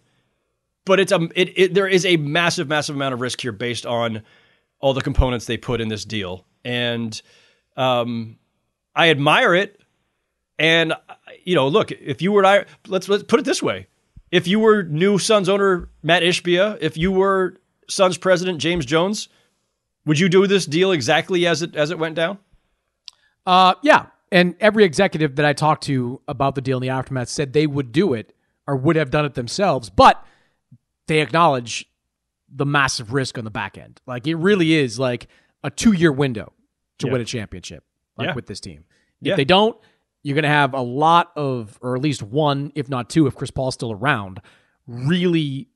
[0.84, 3.86] But it's a it, it there is a massive massive amount of risk here based
[3.86, 4.22] on
[4.80, 7.20] all the components they put in this deal, and
[7.76, 8.36] um,
[8.94, 9.80] I admire it.
[10.58, 10.94] And
[11.44, 12.42] you know, look, if you were
[12.88, 13.86] let's let's put it this way:
[14.32, 17.60] if you were new Suns owner Matt Ishbia, if you were
[17.92, 19.28] Suns president James Jones,
[20.06, 22.38] would you do this deal exactly as it as it went down?
[23.46, 24.06] Uh, yeah.
[24.30, 27.66] And every executive that I talked to about the deal in the aftermath said they
[27.66, 28.34] would do it
[28.66, 30.24] or would have done it themselves, but
[31.06, 31.86] they acknowledge
[32.48, 34.00] the massive risk on the back end.
[34.06, 35.26] Like it really is like
[35.62, 36.52] a two year window
[36.98, 37.12] to Yeah.
[37.12, 37.84] win a championship,
[38.16, 38.34] like Yeah.
[38.34, 38.84] with this team.
[39.20, 39.36] If Yeah.
[39.36, 39.76] they don't,
[40.22, 43.34] you're going to have a lot of, or at least one, if not two, if
[43.34, 44.40] Chris Paul's still around,
[44.86, 45.68] really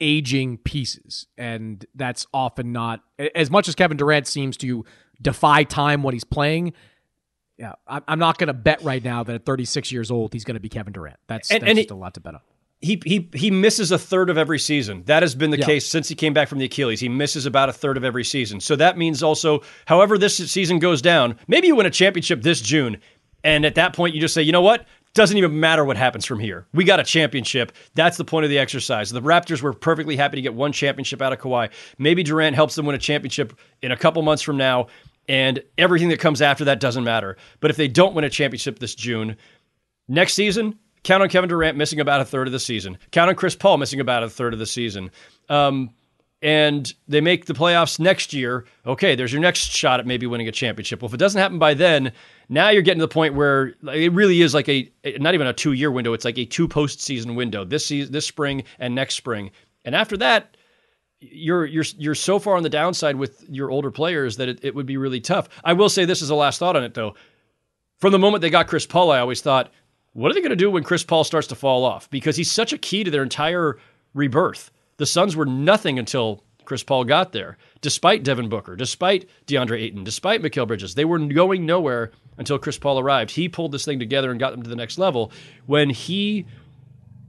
[0.00, 1.26] aging pieces.
[1.38, 3.02] And that's often not,
[3.34, 4.84] as much as Kevin Durant seems to
[5.20, 6.72] defy time when he's playing.
[7.58, 10.56] Yeah, I'm not going to bet right now that at 36 years old he's going
[10.56, 11.18] to be Kevin Durant.
[11.26, 12.40] That's, And- that's and just it- a lot to bet on.
[12.82, 15.02] He he he misses a third of every season.
[15.06, 15.64] That has been the Yeah.
[15.64, 17.00] case since he came back from the Achilles.
[17.00, 18.60] He misses about a third of every season.
[18.60, 22.60] So that means also, however this season goes down, maybe you win a championship this
[22.60, 22.98] June,
[23.42, 24.84] and at that point you just say, you know what?
[25.16, 26.66] Doesn't even matter what happens from here.
[26.72, 27.72] We got a championship.
[27.94, 29.10] That's the point of the exercise.
[29.10, 31.70] The Raptors were perfectly happy to get one championship out of Kawhi.
[31.98, 34.86] Maybe Durant helps them win a championship in a couple months from now,
[35.28, 37.36] and everything that comes after that doesn't matter.
[37.58, 39.36] But if they don't win a championship this June,
[40.08, 42.98] Next season, count on Kevin Durant missing about a third of the season.
[43.10, 45.10] Count on Chris Paul missing about a third of the season.
[45.48, 45.90] Um,
[46.42, 48.66] and they make the playoffs next year.
[48.86, 51.00] Okay, there's your next shot at maybe winning a championship.
[51.00, 52.12] Well, if it doesn't happen by then,
[52.48, 55.52] now you're getting to the point where it really is like a not even a
[55.52, 56.12] two year window.
[56.12, 59.50] It's like a two postseason window this season, this spring and next spring.
[59.84, 60.56] And after that,
[61.20, 64.74] you're you're you're so far on the downside with your older players that it, it
[64.74, 65.48] would be really tough.
[65.64, 67.14] I will say this is a last thought on it though.
[67.98, 69.72] From the moment they got Chris Paul, I always thought,
[70.12, 72.10] what are they going to do when Chris Paul starts to fall off?
[72.10, 73.78] Because he's such a key to their entire
[74.12, 74.70] rebirth.
[74.98, 80.04] The Suns were nothing until Chris Paul got there, despite Devin Booker, despite DeAndre Ayton,
[80.04, 80.94] despite Mikal Bridges.
[80.94, 83.30] They were going nowhere until Chris Paul arrived.
[83.30, 85.32] He pulled this thing together and got them to the next level.
[85.66, 86.46] When he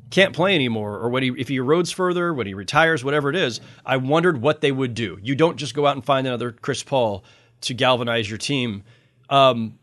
[0.09, 3.35] can't play anymore, or when he if he erodes further, when he retires, whatever it
[3.35, 5.19] is, I wondered what they would do.
[5.21, 7.23] You don't just go out and find another Chris Paul
[7.61, 8.83] to galvanize your team.
[9.29, 9.77] Um,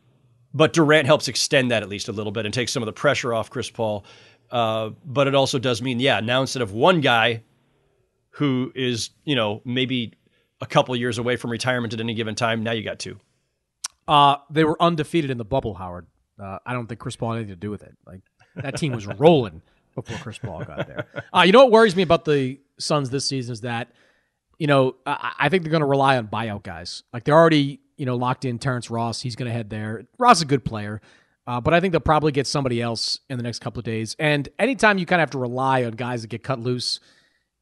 [0.52, 2.92] but Durant helps extend that at least a little bit and takes some of the
[2.92, 4.04] pressure off Chris Paul.
[4.50, 7.42] Uh, but it also does mean, yeah, now instead of one guy
[8.34, 10.14] who is, you know, maybe
[10.60, 13.18] a couple years away from retirement at any given time, now you got two.
[14.08, 16.06] Uh, they were undefeated in the bubble, Howard.
[16.40, 17.96] Uh, I don't think Chris Paul had anything to do with it.
[18.06, 18.22] Like
[18.56, 19.62] that team was rolling
[19.94, 21.06] before Chris Paul got there.
[21.32, 23.92] Uh, you know what worries me about the Suns this season is that,
[24.58, 27.04] you know, I, I think they're going to rely on buyout guys.
[27.12, 29.20] Like they're already, you know, locked in Terrence Ross.
[29.20, 30.04] He's going to head there.
[30.18, 31.00] Ross is a good player,
[31.46, 34.16] uh, but I think they'll probably get somebody else in the next couple of days.
[34.18, 36.98] And anytime you kind of have to rely on guys that get cut loose,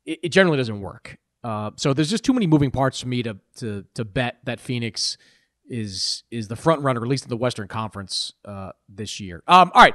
[0.07, 1.19] it, it generally doesn't work.
[1.45, 4.61] Uh, so there's just too many moving parts for me to to to bet that
[4.61, 5.17] Phoenix
[5.69, 9.43] is is the front runner, at least in the Western Conference uh, this year.
[9.49, 9.95] Um, all right,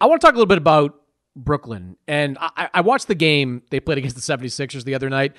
[0.00, 0.94] I want to talk a little bit about
[1.34, 5.34] Brooklyn, and I, I watched the game they played against the 76ers the other night,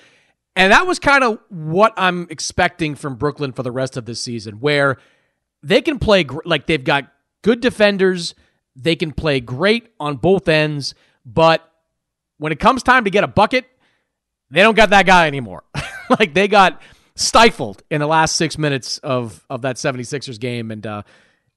[0.55, 4.19] and that was kind of what I'm expecting from Brooklyn for the rest of this
[4.19, 4.97] season, where
[5.61, 7.11] they can play gr- like they've got
[7.43, 8.33] good defenders,
[8.75, 10.95] they can play great on both ends,
[11.25, 11.69] but
[12.37, 13.65] when it comes time to get a bucket,
[14.53, 15.63] they don't got that guy anymore.
[16.19, 16.81] like they got
[17.15, 20.71] stifled in the last six minutes of of that 76ers game.
[20.71, 21.03] And uh,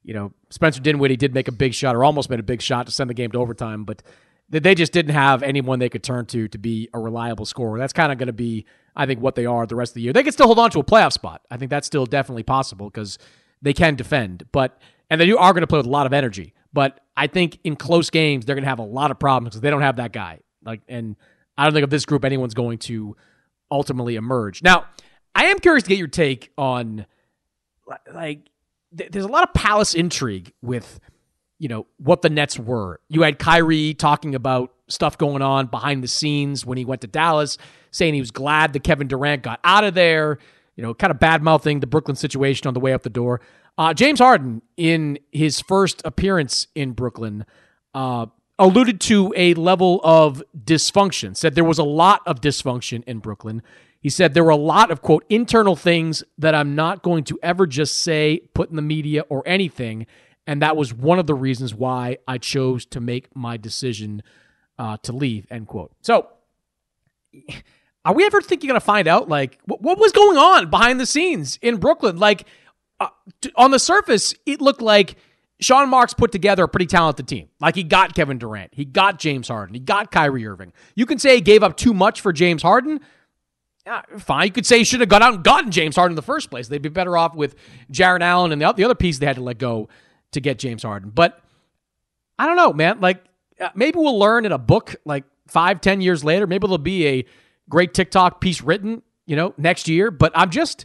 [0.03, 2.87] you know, Spencer Dinwiddie did make a big shot or almost made a big shot
[2.87, 4.03] to send the game to overtime, but
[4.49, 7.79] they- just didn't have anyone they could turn to to be a reliable scorer.
[7.79, 10.03] That's kind of going to be, I think, what they are the rest of the
[10.03, 10.13] year.
[10.13, 11.43] They can still hold on to a playoff spot.
[11.51, 13.19] I think that's still definitely possible because
[13.61, 14.81] they can defend, but
[15.11, 16.55] and they are going to play with a lot of energy.
[16.73, 19.63] But I think in close games they're going to have a lot of problems because
[19.63, 20.41] they don't have that guy.
[20.65, 21.17] Like, and
[21.59, 23.16] I don't think of this group anyone's going to
[23.71, 24.62] ultimately emerge.
[24.62, 24.87] Now,
[25.35, 27.07] I am curious to get your take on
[28.12, 28.49] like
[28.97, 31.01] th- there's a lot of palace intrigue with
[31.59, 33.01] you know what the Nets were.
[33.09, 37.07] You had Kyrie talking about stuff going on behind the scenes when he went to
[37.07, 37.59] Dallas,
[37.90, 40.38] saying he was glad that Kevin Durant got out of there.
[40.77, 43.40] You know, kind of bad mouthing the Brooklyn situation on the way up the door.
[43.79, 47.46] Uh, James Harden, in his first appearance in Brooklyn,
[47.94, 48.27] uh,
[48.59, 51.37] alluded to a level of dysfunction.
[51.37, 53.63] Said there was a lot of dysfunction in Brooklyn.
[54.00, 57.38] He said there were a lot of quote internal things that I'm not going to
[57.42, 60.07] ever just say, put in the media or anything,
[60.46, 64.23] and that was one of the reasons why I chose to make my decision
[64.79, 65.46] uh, to leave.
[65.50, 65.92] End quote.
[66.02, 66.29] So,
[68.04, 71.00] are we ever thinking going to find out like what, what was going on behind
[71.00, 72.17] the scenes in Brooklyn?
[72.17, 72.46] Like
[73.00, 73.09] uh,
[73.40, 75.17] t- on the surface, it looked like
[75.61, 77.48] Sean Marks put together a pretty talented team.
[77.61, 80.73] Like he got Kevin Durant, he got James Harden, he got Kyrie Irving.
[80.94, 83.00] You can say he gave up too much for James Harden.
[83.87, 84.46] Yeah, fine.
[84.46, 86.50] You could say he should have gone out and gotten James Harden in the first
[86.50, 86.67] place.
[86.67, 87.54] They'd be better off with
[87.90, 89.88] Jarrett Allen and the, the other piece they had to let go
[90.33, 91.11] to get James Harden.
[91.11, 91.40] But
[92.37, 93.00] I don't know, man.
[93.00, 93.23] Like
[93.61, 96.46] uh, maybe we'll learn in a book like five, ten years later.
[96.46, 97.25] Maybe there'll be a
[97.69, 100.11] great TikTok piece written, you know, next year.
[100.11, 100.85] But I'm just,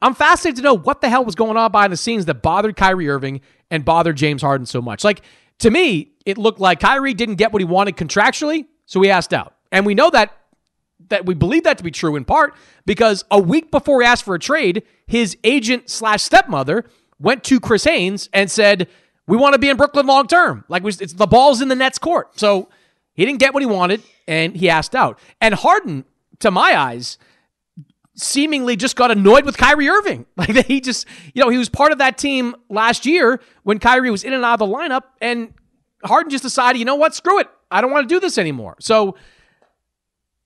[0.00, 2.74] I'm fascinated to know what the hell was going on behind the scenes that bothered
[2.74, 5.04] Kyrie Irving and bothered James Harden so much.
[5.04, 5.22] Like,
[5.58, 9.32] to me, it looked like Kyrie didn't get what he wanted contractually, so he asked
[9.32, 9.54] out.
[9.72, 10.36] And we know that
[11.08, 12.54] that we believe that to be true in part
[12.86, 16.84] because a week before he asked for a trade, his agent slash stepmother
[17.18, 18.88] went to Chris Haynes and said,
[19.26, 20.64] "We want to be in Brooklyn long term.
[20.68, 22.68] Like it's the ball's in the Nets court." So
[23.12, 25.18] he didn't get what he wanted, and he asked out.
[25.40, 26.04] And Harden,
[26.40, 27.18] to my eyes,
[28.16, 30.26] seemingly just got annoyed with Kyrie Irving.
[30.36, 33.78] Like that he just, you know, he was part of that team last year when
[33.78, 35.54] Kyrie was in and out of the lineup, and
[36.04, 38.76] Harden just decided, you know what, screw it, I don't want to do this anymore.
[38.80, 39.16] So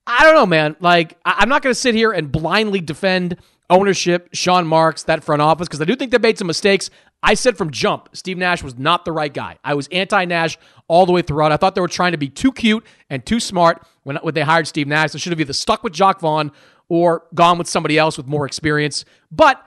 [0.06, 0.76] I don't know, man.
[0.80, 3.36] Like, I- am not going to sit here and blindly defend
[3.70, 6.90] ownership, Sean Marks, that front office, because I do think they made some mistakes.
[7.22, 9.58] I said from jump, Steve Nash was not the right guy.
[9.64, 10.56] I was anti Nash
[10.86, 11.52] all the way throughout.
[11.52, 14.42] I thought they were trying to be too cute and too smart when, when they
[14.42, 15.10] hired Steve Nash.
[15.10, 16.52] They should have either stuck with Jacque Vaughn
[16.89, 19.05] or gone with somebody else with more experience.
[19.30, 19.64] But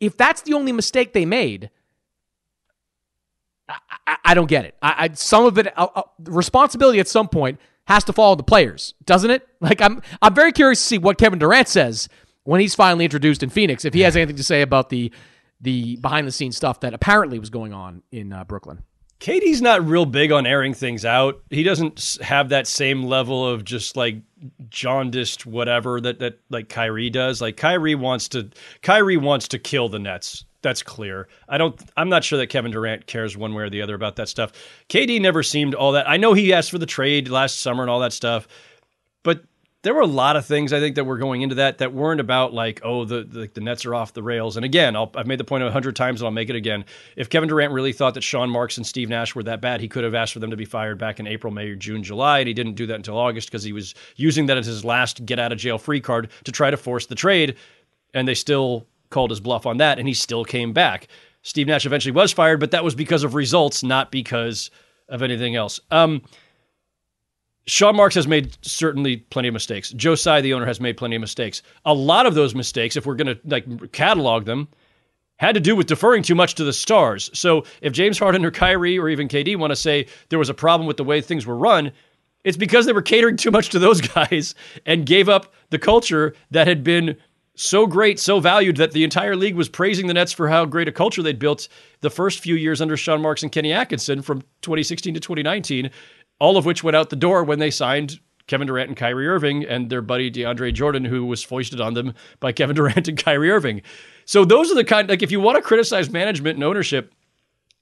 [0.00, 1.70] if that's the only mistake they made,
[3.68, 4.76] I, I, I don't get it.
[4.82, 8.44] I, some of it, uh, uh, responsibility at some point has to fall on the
[8.44, 9.46] players, doesn't it?
[9.58, 12.10] Like I'm I'm very curious to see what Kevin Durant says
[12.44, 15.10] when he's finally introduced in Phoenix, if he has anything to say about the
[15.60, 18.82] the behind the scenes stuff that apparently was going on in uh, Brooklyn.
[19.20, 21.40] KD's not real big on airing things out.
[21.50, 24.16] He doesn't have that same level of just like
[24.68, 27.40] jaundiced whatever that that like Kyrie does.
[27.40, 28.50] Like Kyrie wants to
[28.82, 31.28] Kyrie wants to kill the Nets that's clear.
[31.48, 31.80] I don't.
[31.96, 34.52] I'm not sure that Kevin Durant cares one way or the other about that stuff.
[34.88, 36.08] KD never seemed all that.
[36.08, 38.48] I know he asked for the trade last summer and all that stuff,
[39.22, 39.44] but
[39.86, 42.20] there were a lot of things I think that were going into that that weren't
[42.20, 44.56] about like, oh, the the, the Nets are off the rails.
[44.56, 46.84] And again, i have made the point a hundred times, and I'll make it again.
[47.14, 49.86] If Kevin Durant really thought that Sean Marks and Steve Nash were that bad, he
[49.86, 52.40] could have asked for them to be fired back in April, May, or June, July,
[52.40, 55.24] and he didn't do that until August because he was using that as his last
[55.24, 57.54] get out of jail free card to try to force the trade.
[58.12, 61.06] And they still called his bluff on that, and he still came back.
[61.42, 64.68] Steve Nash eventually was fired, but that was because of results, not because
[65.08, 65.78] of anything else.
[65.92, 66.22] Um,
[67.66, 69.90] Sean Marks has made certainly plenty of mistakes.
[69.90, 71.62] Joe Tsai, the owner, has made plenty of mistakes.
[71.84, 74.68] A lot of those mistakes, if we're going to like catalog them,
[75.38, 77.28] had to do with deferring too much to the stars.
[77.34, 80.54] So if James Harden or Kyrie or even KD want to say there was a
[80.54, 81.92] problem with the way things were run,
[82.44, 84.54] it's because they were catering too much to those guys
[84.86, 87.16] and gave up the culture that had been
[87.56, 90.88] so great, so valued that the entire league was praising the Nets for how great
[90.88, 91.68] a culture they'd built
[92.00, 95.90] the first few years under Sean Marks and Kenny Atkinson from 2016 to 2019,
[96.38, 99.64] all of which went out the door when they signed Kevin Durant and Kyrie Irving
[99.64, 103.50] and their buddy DeAndre Jordan, who was foisted on them by Kevin Durant and Kyrie
[103.50, 103.82] Irving.
[104.24, 107.12] So those are the kind like if you want to criticize management and ownership,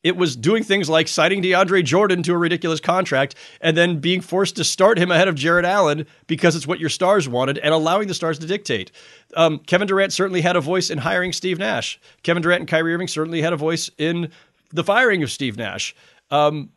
[0.02, 4.20] it was doing things like signing DeAndre Jordan to a ridiculous contract and then being
[4.20, 7.72] forced to start him ahead of Jarrett Allen because it's what your stars wanted and
[7.72, 8.92] allowing the stars to dictate.
[9.34, 11.98] Um, Kevin Durant certainly had a voice in hiring Steve Nash.
[12.22, 14.30] Kevin Durant and Kyrie Irving certainly had a voice in
[14.70, 15.94] the firing of Steve Nash.
[16.30, 16.68] Um,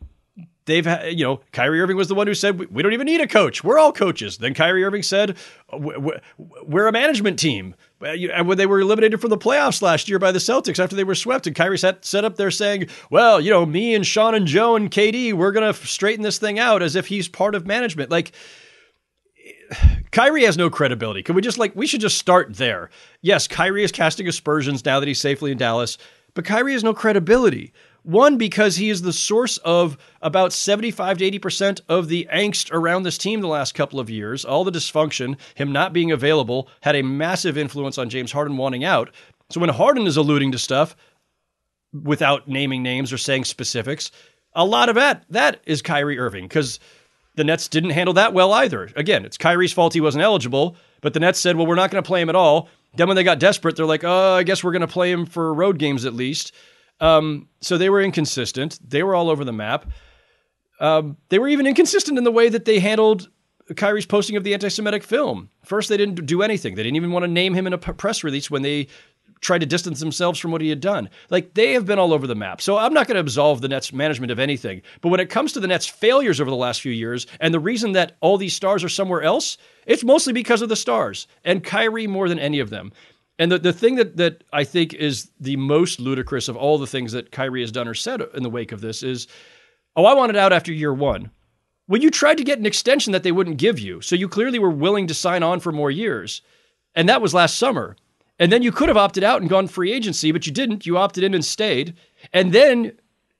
[0.68, 3.26] they've you know, Kyrie Irving was the one who said, we don't even need a
[3.26, 3.64] coach.
[3.64, 4.38] We're all coaches.
[4.38, 5.36] Then Kyrie Irving said,
[5.72, 5.78] uh,
[6.38, 7.74] we're a management team.
[8.00, 11.02] And when they were eliminated from the playoffs last year by the Celtics after they
[11.02, 14.36] were swept, and Kyrie sat, set up there saying, well, you know, me and Sean
[14.36, 17.56] and Joe and KD, we're going to straighten this thing out as if he's part
[17.56, 18.10] of management.
[18.10, 18.30] Like,
[20.12, 21.22] Kyrie has no credibility.
[21.22, 22.90] Can we just like we should just start there?
[23.20, 25.98] Yes, Kyrie is casting aspersions now that he's safely in Dallas,
[26.34, 27.72] but Kyrie has no credibility.
[28.02, 33.02] One, because he is the source of about 75 to 80% of the angst around
[33.02, 34.44] this team the last couple of years.
[34.44, 38.84] All the dysfunction, him not being available, had a massive influence on James Harden wanting
[38.84, 39.10] out.
[39.50, 40.96] So when Harden is alluding to stuff
[41.92, 44.10] without naming names or saying specifics,
[44.54, 46.80] a lot of that that is Kyrie Irving because
[47.34, 48.90] the Nets didn't handle that well either.
[48.96, 52.02] Again, it's Kyrie's fault he wasn't eligible, but the Nets said, "Well, we're not going
[52.02, 54.64] to play him at all." Then when they got desperate, they're like, "Oh, I guess
[54.64, 56.52] we're going to play him for road games at least."
[57.00, 58.78] Um, so they were inconsistent.
[58.86, 59.86] They were all over the map.
[60.80, 63.28] Um, they were even inconsistent in the way that they handled
[63.76, 65.50] Kyrie's posting of the anti-Semitic film.
[65.64, 66.74] First, they didn't do anything.
[66.74, 68.88] They didn't even want to name him in a press release when they
[69.40, 71.08] tried to distance themselves from what he had done.
[71.30, 72.60] Like they have been all over the map.
[72.60, 74.82] So I'm not going to absolve the Nets management of anything.
[75.00, 77.60] But when it comes to the Nets failures over the last few years and the
[77.60, 81.62] reason that all these stars are somewhere else, it's mostly because of the stars and
[81.62, 82.92] Kyrie more than any of them.
[83.38, 86.86] And the, the thing that, that I think is the most ludicrous of all the
[86.86, 89.28] things that Kyrie has done or said in the wake of this is,
[89.96, 91.30] oh, I wanted out after year one.
[91.86, 94.00] Well, you tried to get an extension that they wouldn't give you.
[94.00, 96.42] So you clearly were willing to sign on for more years.
[96.94, 97.96] And that was last summer.
[98.38, 100.84] And then you could have opted out and gone free agency, but you didn't.
[100.84, 101.96] You opted in and stayed.
[102.32, 102.92] And then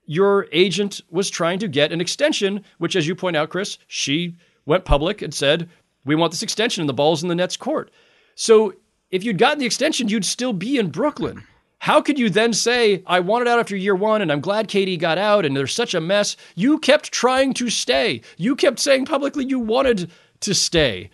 [0.07, 4.37] your agent was trying to get an extension, which, as you point out, Chris, she
[4.65, 5.69] went public and said,
[6.05, 7.91] we want this extension and the ball's in the Nets court.
[8.35, 8.75] So
[9.11, 11.45] if you'd gotten the extension, you'd still be in Brooklyn.
[11.81, 14.99] How could you then say, I wanted out after year one and I'm glad KD
[14.99, 16.37] got out and there's such a mess?
[16.57, 18.23] You kept trying to stay.
[18.37, 21.11] You kept saying publicly you wanted to stay.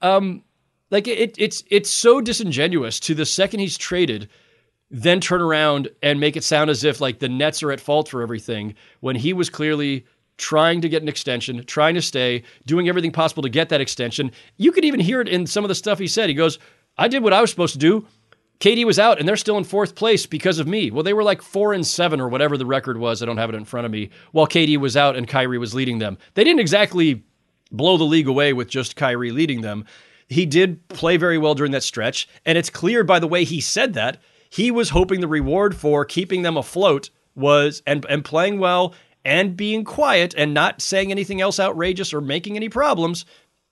[0.00, 0.42] Um,
[0.90, 4.28] like it, it's it's so disingenuous to the second he's traded,
[4.90, 8.08] then turn around and make it sound as if like the Nets are at fault
[8.08, 10.06] for everything when he was clearly
[10.38, 14.30] trying to get an extension, trying to stay, doing everything possible to get that extension.
[14.58, 16.28] You could even hear it in some of the stuff he said.
[16.28, 16.58] He goes,
[16.98, 18.06] I did what I was supposed to do.
[18.60, 20.90] KD was out and they're still in fourth place because of me.
[20.90, 23.22] Well, they were like four and seven or whatever the record was.
[23.22, 24.10] I don't have it in front of me.
[24.32, 26.16] While KD was out and Kyrie was leading them.
[26.34, 27.24] They didn't exactly
[27.70, 29.84] blow the league away with just Kyrie leading them.
[30.28, 32.28] He did play very well during that stretch.
[32.46, 36.04] And it's clear by the way he said that, he was hoping the reward for
[36.04, 38.94] keeping them afloat was and, and playing well
[39.24, 43.26] and being quiet and not saying anything else outrageous or making any problems.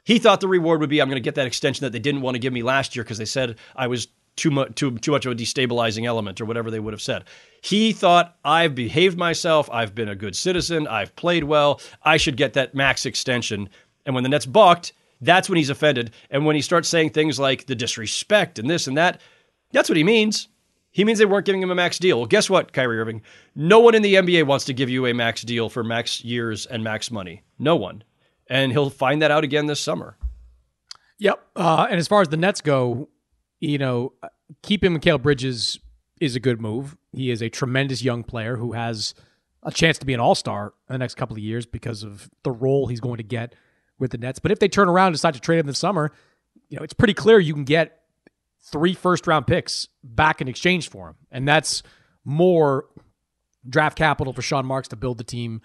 [0.04, 2.20] He thought the reward would be I'm going to get that extension that they didn't
[2.20, 5.12] want to give me last year because they said I was too much too, too
[5.12, 7.24] much of a destabilizing element or whatever they would have said.
[7.60, 12.36] He thought I've behaved myself, I've been a good citizen, I've played well, I should
[12.36, 13.68] get that max extension.
[14.04, 16.10] And when the Nets balked, that's when he's offended.
[16.30, 19.20] And when he starts saying things like the disrespect and this and that,
[19.72, 20.48] that's what he means.
[20.90, 22.18] He means they weren't giving him a max deal.
[22.18, 23.22] Well, guess what, Kyrie Irving?
[23.56, 26.66] No one in the NBA wants to give you a max deal for max years
[26.66, 27.42] and max money.
[27.58, 28.04] No one.
[28.48, 30.16] And he'll find that out again this summer.
[31.18, 31.44] Yep.
[31.56, 33.08] Uh, and as far as the Nets go,
[33.60, 34.12] you know,
[34.62, 35.78] keeping Mikal Bridges
[36.20, 36.96] is a good move.
[37.12, 39.14] He is a tremendous young player who has
[39.62, 42.28] a chance to be an all star in the next couple of years because of
[42.42, 43.54] the role he's going to get
[43.98, 44.38] with the Nets.
[44.38, 46.12] But if they turn around and decide to trade him this summer,
[46.68, 48.00] you know, it's pretty clear you can get
[48.62, 51.16] three first round picks back in exchange for him.
[51.30, 51.82] And that's
[52.24, 52.86] more
[53.68, 55.62] draft capital for Sean Marks to build the team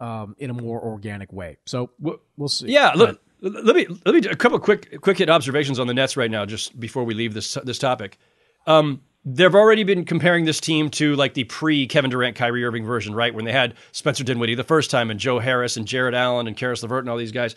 [0.00, 1.58] um, in a more organic way.
[1.66, 2.72] So we'll, we'll see.
[2.72, 5.94] Yeah, look, let me let me do a couple quick quick hit observations on the
[5.94, 8.18] Nets right now, just before we leave this this topic.
[8.66, 12.84] Um, they've already been comparing this team to like the pre Kevin Durant, Kyrie Irving
[12.84, 13.34] version, right?
[13.34, 16.56] When they had Spencer Dinwiddie the first time, and Joe Harris, and Jarrett Allen, and
[16.56, 17.54] Caris LeVert, and all these guys.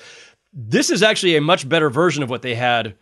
[0.53, 2.95] This is actually a much better version of what they had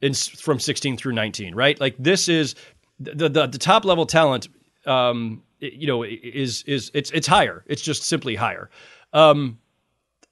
[0.00, 1.78] in from 16 through 19, right?
[1.78, 2.54] Like this is
[2.98, 4.48] the the, the top level talent.
[4.86, 7.64] Um, you know, is is it's it's higher.
[7.66, 8.70] It's just simply higher.
[9.12, 9.58] Um,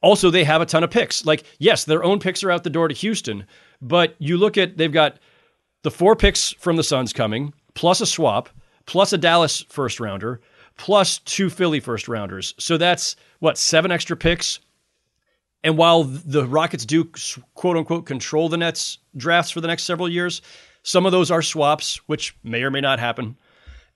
[0.03, 1.25] also, they have a ton of picks.
[1.25, 3.47] Like, yes, their own picks are out the door to Houston,
[3.81, 5.19] but you look at they've got
[5.83, 8.49] the four picks from the Suns coming, plus a swap,
[8.87, 10.41] plus a Dallas first rounder,
[10.77, 12.55] plus two Philly first rounders.
[12.59, 14.61] So that's what seven extra picks.
[15.63, 17.11] And while the Rockets do
[17.55, 20.43] quote unquote control the Nets drafts for the next several years,
[20.83, 23.37] some of those are swaps, which may or may not happen.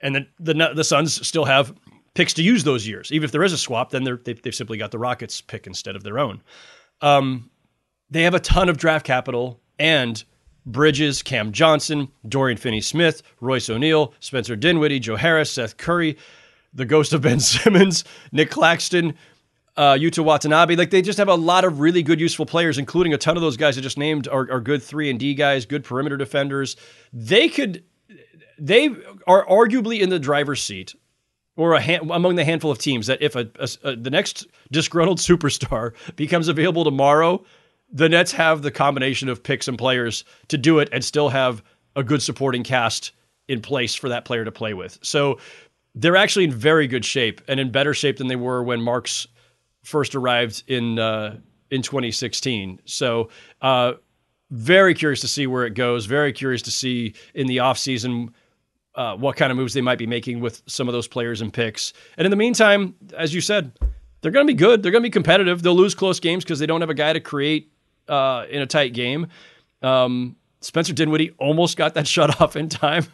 [0.01, 1.75] And then the the Suns still have
[2.15, 3.13] picks to use those years.
[3.13, 5.95] Even if there is a swap, then they've, they've simply got the Rockets pick instead
[5.95, 6.43] of their own.
[7.01, 7.51] Um,
[8.11, 10.25] they have a ton of draft capital and
[10.67, 16.19] Bridges, Cam Johnson, Dorian Finney Smith, Royce O'Neale, Spencer Dinwiddie, Joe Harris, Seth Curry,
[16.75, 19.15] the ghost of Ben Simmons, Nick Claxton,
[19.77, 20.77] uh, Yuta Watanabe.
[20.77, 23.43] Like they just have a lot of really good, useful players, including a ton of
[23.43, 26.77] those guys I just named are, are good three and D guys, good perimeter defenders.
[27.13, 27.85] They could,
[28.59, 28.89] they
[29.27, 30.95] are arguably in the driver's seat
[31.57, 34.47] or a hand, among the handful of teams that if a, a, a, the next
[34.71, 37.45] disgruntled superstar becomes available tomorrow,
[37.91, 41.63] the Nets have the combination of picks and players to do it and still have
[41.97, 43.13] a good supporting cast
[43.49, 44.99] in place for that player to play with.
[45.03, 45.39] So
[45.95, 49.27] they're actually in very good shape and in better shape than they were when Marks
[49.83, 51.39] first arrived in uh,
[51.71, 52.81] in 2016.
[52.85, 53.31] So
[53.63, 53.95] uh,
[54.51, 56.07] very curious to see where it goes.
[56.07, 58.31] Very curious to see in the offseason–
[58.99, 61.53] uh, what kind of moves they might be making with some of those players and
[61.53, 61.93] picks.
[62.17, 63.79] And in the meantime, as you said,
[64.21, 64.83] they're going to be good.
[64.83, 65.63] They're going to be competitive.
[65.63, 67.73] They'll lose close games because they don't have a guy to create
[68.09, 69.29] uh, in a tight game.
[69.83, 73.07] Um, Spencer Dinwiddie almost got that shut off in time.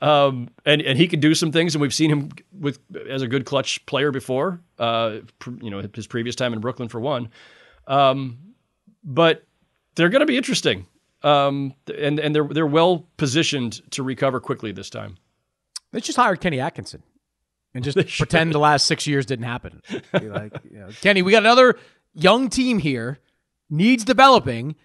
[0.00, 2.78] Um, and and he can do some things, and we've seen him with
[3.10, 4.60] as a good clutch player before.
[4.78, 5.16] Uh,
[5.60, 7.30] you know, his previous time in Brooklyn for one.
[7.88, 8.38] Um,
[9.02, 9.47] but
[10.02, 10.86] they're going to be interesting
[11.22, 15.16] um, and and they're they're well positioned to recover quickly this time.
[15.92, 17.02] They just hired Kenny Atkinson
[17.74, 19.82] and just pretend the last six years didn't happen.
[20.12, 21.78] like, you know, Kenny, we got another
[22.14, 23.18] young team here,
[23.70, 24.76] needs developing.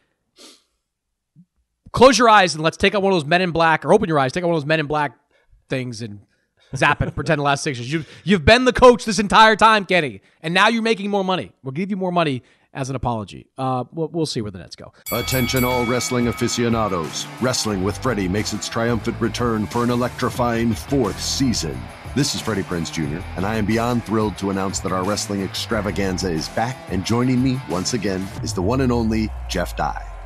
[1.91, 4.09] Close your eyes and let's take out one of those Men in Black, or open
[4.09, 5.15] your eyes, take out one of those Men in Black
[5.69, 6.21] things and
[6.75, 7.13] zap it.
[7.15, 7.91] pretend the last six years.
[7.91, 11.51] You've you've been the coach this entire time, Kenny, and now you're making more money.
[11.61, 12.41] We'll give you more money
[12.73, 13.49] as an apology.
[13.57, 14.91] Uh, we'll, we'll see where the Nets go.
[15.11, 17.25] Attention, all wrestling aficionados.
[17.41, 21.79] Wrestling with Freddie makes its triumphant return for an electrifying fourth season.
[22.15, 25.41] This is Freddie Prinze Jr., and I am beyond thrilled to announce that our wrestling
[25.41, 30.12] extravaganza is back, and joining me once again is the one and only Jeff Dye.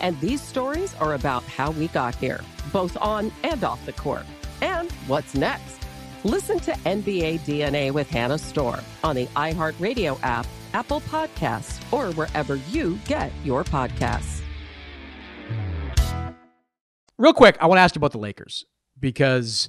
[0.00, 2.40] And these stories are about how we got here,
[2.72, 4.24] both on and off the court.
[4.60, 5.78] And what's next?
[6.24, 12.56] Listen to NBA DNA with Hannah Storm on the iHeartRadio app, Apple Podcasts, or wherever
[12.70, 14.42] you get your podcasts.
[17.16, 18.64] Real quick, I want to ask you about the Lakers
[18.98, 19.68] because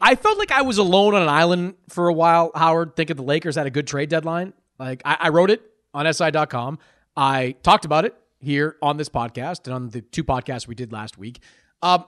[0.00, 3.22] I felt like I was alone on an island for a while, Howard, thinking the
[3.22, 4.52] Lakers had a good trade deadline.
[4.78, 5.62] Like, I, I wrote it
[5.94, 6.78] on SI.com.
[7.16, 10.92] I talked about it here on this podcast and on the two podcasts we did
[10.92, 11.40] last week.
[11.82, 12.04] Um,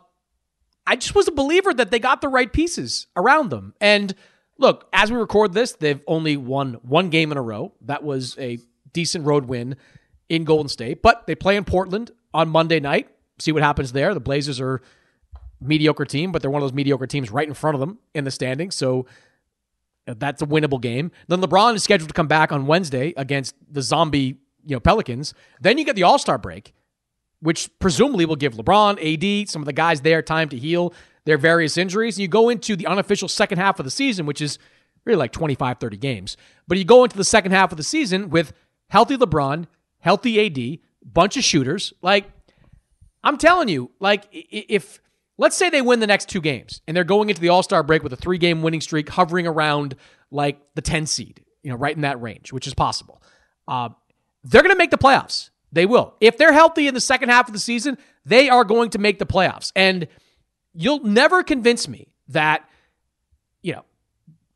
[0.86, 3.74] I just was a believer that they got the right pieces around them.
[3.80, 4.14] And
[4.58, 7.72] look, as we record this, they've only won one game in a row.
[7.82, 8.58] That was a
[8.92, 9.76] decent road win
[10.28, 13.08] in Golden State, but they play in Portland on Monday night.
[13.38, 14.14] See what happens there.
[14.14, 14.80] The Blazers are
[15.60, 18.24] mediocre team, but they're one of those mediocre teams right in front of them in
[18.24, 18.74] the standings.
[18.74, 19.06] So
[20.06, 21.10] that's a winnable game.
[21.28, 25.34] Then LeBron is scheduled to come back on Wednesday against the zombie you know Pelicans.
[25.60, 26.74] Then you get the All Star break,
[27.40, 28.98] which presumably will give LeBron,
[29.42, 30.92] AD, some of the guys there time to heal
[31.24, 32.18] their various injuries.
[32.18, 34.58] You go into the unofficial second half of the season, which is
[35.04, 36.36] really like 25, 30 games.
[36.66, 38.52] But you go into the second half of the season with
[38.88, 39.66] healthy LeBron,
[39.98, 41.92] healthy AD, bunch of shooters.
[42.02, 42.30] Like,
[43.22, 45.00] I'm telling you, like, if
[45.38, 47.82] let's say they win the next two games and they're going into the All Star
[47.82, 49.96] break with a three game winning streak hovering around
[50.30, 53.22] like the 10 seed, you know, right in that range, which is possible.
[53.66, 53.90] Uh,
[54.44, 55.50] they're going to make the playoffs.
[55.72, 56.14] They will.
[56.20, 59.18] If they're healthy in the second half of the season, they are going to make
[59.18, 59.72] the playoffs.
[59.76, 60.08] And
[60.74, 62.68] you'll never convince me that,
[63.62, 63.84] you know,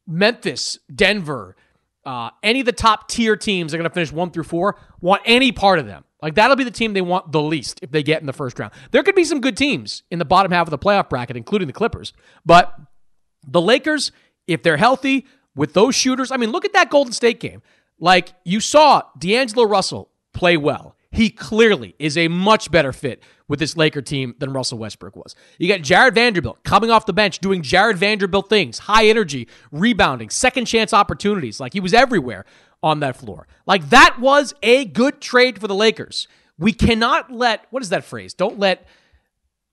[0.07, 1.57] Memphis, Denver,
[2.05, 5.23] uh, any of the top tier teams are going to finish one through four want
[5.25, 6.05] any part of them.
[6.21, 8.59] Like that'll be the team they want the least if they get in the first
[8.59, 8.73] round.
[8.91, 11.67] There could be some good teams in the bottom half of the playoff bracket, including
[11.67, 12.13] the Clippers.
[12.45, 12.75] But
[13.47, 14.11] the Lakers,
[14.47, 17.63] if they're healthy with those shooters, I mean, look at that Golden State game.
[17.99, 20.97] Like you saw D'Angelo Russell play well.
[21.11, 25.37] He clearly is a much better fit with this Laker team than Russell Westbrook was.
[25.59, 30.29] You got Jared Vanderbilt coming off the bench doing Jared Vanderbilt things, high energy, rebounding,
[30.29, 31.61] second chance opportunities.
[31.61, 32.45] Like he was everywhere
[32.83, 33.47] on that floor.
[33.65, 36.27] Like that was a good trade for the Lakers.
[36.59, 38.35] We cannot let what is that phrase?
[38.35, 38.85] Don't let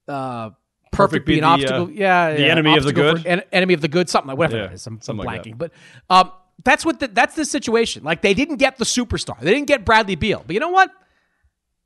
[0.08, 0.52] uh
[0.92, 1.86] perfect, be, be an the, obstacle.
[1.86, 3.22] uh, yeah, the enemy of the good?
[3.22, 4.86] for- en- enemy of the good, something like whatever Yeah, it is.
[4.86, 5.72] I'm, I'm something like blanking, that.
[6.10, 6.32] but um,
[6.64, 8.04] that's what the, that's the situation.
[8.04, 10.92] Like they didn't get the superstar, they didn't get Bradley Beal, but you know what?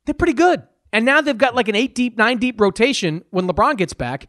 [0.04, 0.62] They're pretty good,
[0.92, 4.28] and now they've got like an eight deep, nine deep rotation when LeBron gets back,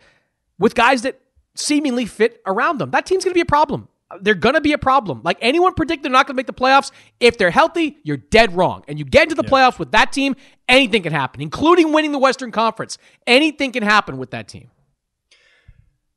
[0.58, 1.20] with guys that
[1.56, 2.92] seemingly fit around them.
[2.92, 3.88] That team's going to be a problem.
[4.22, 5.22] They're going to be a problem.
[5.24, 6.92] Like anyone predict they're not going to make the playoffs.
[7.20, 8.84] If they're healthy, you're dead wrong.
[8.88, 10.36] And you get into the playoffs with that team,
[10.70, 12.98] anything can happen, including winning the Western Conference.
[13.26, 14.70] Anything can happen with that team.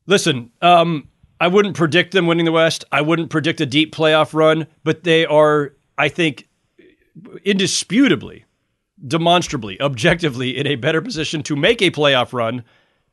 [0.07, 1.09] Listen, um,
[1.41, 2.85] I wouldn't predict them winning the West.
[2.91, 6.47] I wouldn't predict a deep playoff run, but they are, I think,
[7.43, 8.45] indisputably,
[9.07, 12.63] demonstrably, objectively in a better position to make a playoff run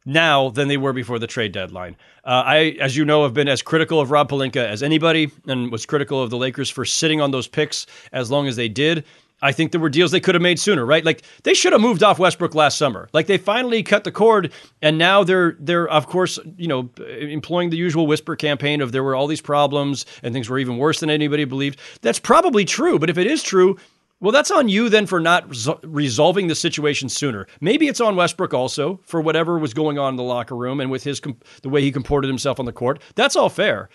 [0.05, 1.97] now than they were before the trade deadline.
[2.22, 5.72] Uh, I, as you know, have been as critical of Rob Pelinka as anybody and
[5.72, 9.07] was critical of the Lakers for sitting on those picks as long as they did.
[9.41, 11.05] I think there were deals they could have made sooner, right?
[11.05, 13.09] Like they should have moved off Westbrook last summer.
[13.12, 17.70] Like they finally cut the cord, and now they're they're of course you know employing
[17.70, 21.01] the usual whisper campaign of there were all these problems and things were even worse
[21.01, 21.78] than anybody believed.
[22.03, 23.76] That's probably true, but if it is true,
[24.20, 27.47] well, that's on you then for not resol- resolving the situation sooner.
[27.61, 30.91] Maybe it's on Westbrook also for whatever was going on in the locker room and
[30.91, 31.20] with his
[31.62, 33.01] the way he comported himself on the court.
[33.14, 33.89] That's all fair.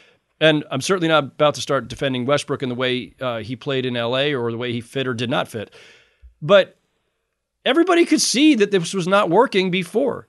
[0.43, 3.85] And I'm certainly not about to start defending Westbrook in the way uh, he played
[3.85, 5.73] in LA or the way he fit or did not fit.
[6.41, 6.77] But
[7.63, 10.27] everybody could see that this was not working before.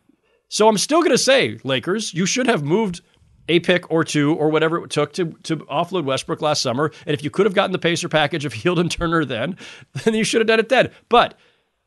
[0.48, 3.00] So I'm still going to say, Lakers, you should have moved
[3.48, 6.92] a pick or two or whatever it took to, to offload Westbrook last summer.
[7.08, 9.56] And if you could have gotten the Pacer package of Hield and Turner then,
[10.04, 10.92] then you should have done it then.
[11.08, 11.36] But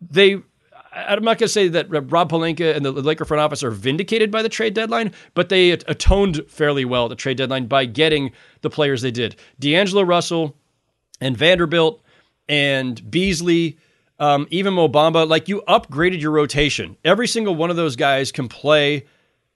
[0.01, 0.41] they,
[0.97, 4.31] I'm not going to say that Rob Pelinka and the Laker front office are vindicated
[4.31, 8.31] by the trade deadline, but they atoned fairly well at the trade deadline by getting
[8.61, 9.35] the players they did.
[9.59, 10.55] D'Angelo Russell
[11.21, 12.01] and Vanderbilt
[12.49, 13.77] and Beasley,
[14.19, 16.97] um, even Mo Bamba, like you upgraded your rotation.
[17.05, 19.05] Every single one of those guys can play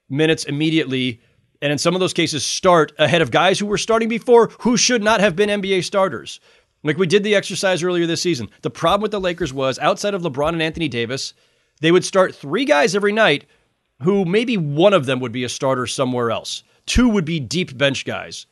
[0.10, 1.22] minutes immediately,
[1.62, 4.78] and in some of those cases, start ahead of guys who were starting before who
[4.78, 6.40] should not have been NBA starters.
[6.84, 8.50] Like we did the exercise earlier this season.
[8.62, 11.34] The problem with the Lakers was outside of LeBron and Anthony Davis,
[11.80, 13.46] they would start three guys every night
[14.02, 16.64] who maybe one of them would be a starter somewhere else.
[16.86, 18.46] Two would be deep bench guys.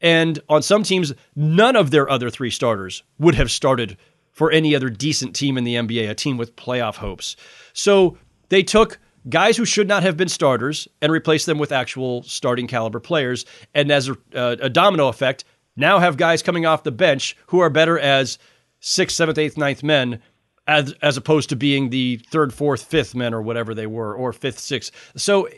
[0.00, 3.96] And on some teams, none of their other three starters would have started
[4.32, 7.34] for any other decent team in the NBA, a team with playoff hopes.
[7.72, 8.16] So
[8.48, 12.68] they took guys who should not have been starters and replaced them with actual starting
[12.68, 13.44] caliber players.
[13.74, 15.44] And as a, uh, a domino effect,
[15.78, 18.38] now have guys coming off the bench who are better as
[18.80, 20.20] sixth, seventh, eighth, ninth men
[20.66, 24.32] as, as opposed to being the third, fourth, fifth men or whatever they were, or
[24.32, 24.90] fifth, sixth.
[25.16, 25.48] So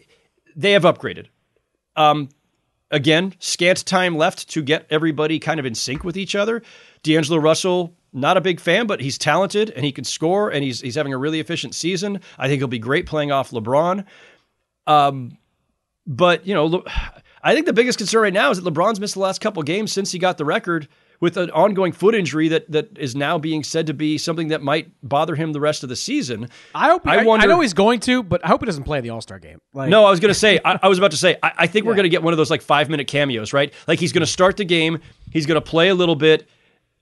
[0.55, 1.27] they have upgraded.
[1.97, 2.29] Um,
[2.91, 6.63] again, scant time left to get everybody kind of in sync with each other.
[7.03, 10.81] D'Angelo Russell, not a big fan, but he's talented and he can score and he's
[10.81, 12.21] he's having a really efficient season.
[12.39, 14.05] I think he'll be great playing off LeBron.
[14.87, 15.39] Um,
[16.07, 16.89] but you know, look,
[17.43, 19.93] I think the biggest concern right now is that LeBron's missed the last couple games
[19.93, 20.89] since he got the record
[21.21, 24.63] with an ongoing foot injury that that is now being said to be something that
[24.63, 26.49] might bother him the rest of the season.
[26.75, 27.07] I hope.
[27.07, 29.05] I, I wonder- I know he's going to, but I hope he doesn't play in
[29.05, 29.59] the All Star game.
[29.75, 31.67] Like, no, I was going to say, I, I was about to say, I, I
[31.67, 33.73] think we're going to get one of those like five minute cameos, right?
[33.87, 34.99] Like he's going to start the game,
[35.31, 36.49] he's going to play a little bit.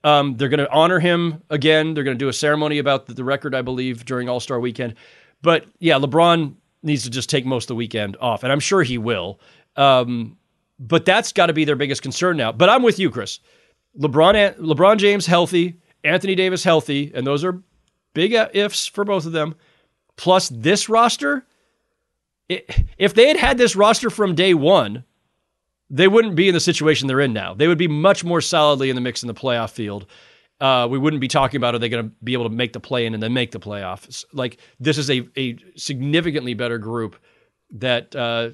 [0.03, 1.93] Um, they're going to honor him again.
[1.93, 4.59] They're going to do a ceremony about the, the record, I believe, during All Star
[4.59, 4.95] weekend.
[5.41, 8.83] But yeah, LeBron needs to just take most of the weekend off, and I'm sure
[8.83, 9.39] he will.
[9.79, 10.37] Um,
[10.79, 12.51] but that's got to be their biggest concern now.
[12.51, 13.39] But I'm with you, Chris.
[13.99, 17.61] LeBron, LeBron James healthy, Anthony Davis healthy, and those are
[18.13, 19.55] big ifs for both of them.
[20.15, 21.45] Plus this roster,
[22.51, 22.63] i-
[22.97, 25.03] if they had had this roster from day one,
[25.89, 27.53] they wouldn't be in the situation they're in now.
[27.53, 30.05] They would be much more solidly in the mix in the playoff field.
[30.61, 32.79] Uh, we wouldn't be talking about are they going to be able to make the
[32.81, 34.23] play in and then make the playoffs.
[34.33, 37.15] Like this is a, a significantly better group
[37.71, 38.49] that, uh,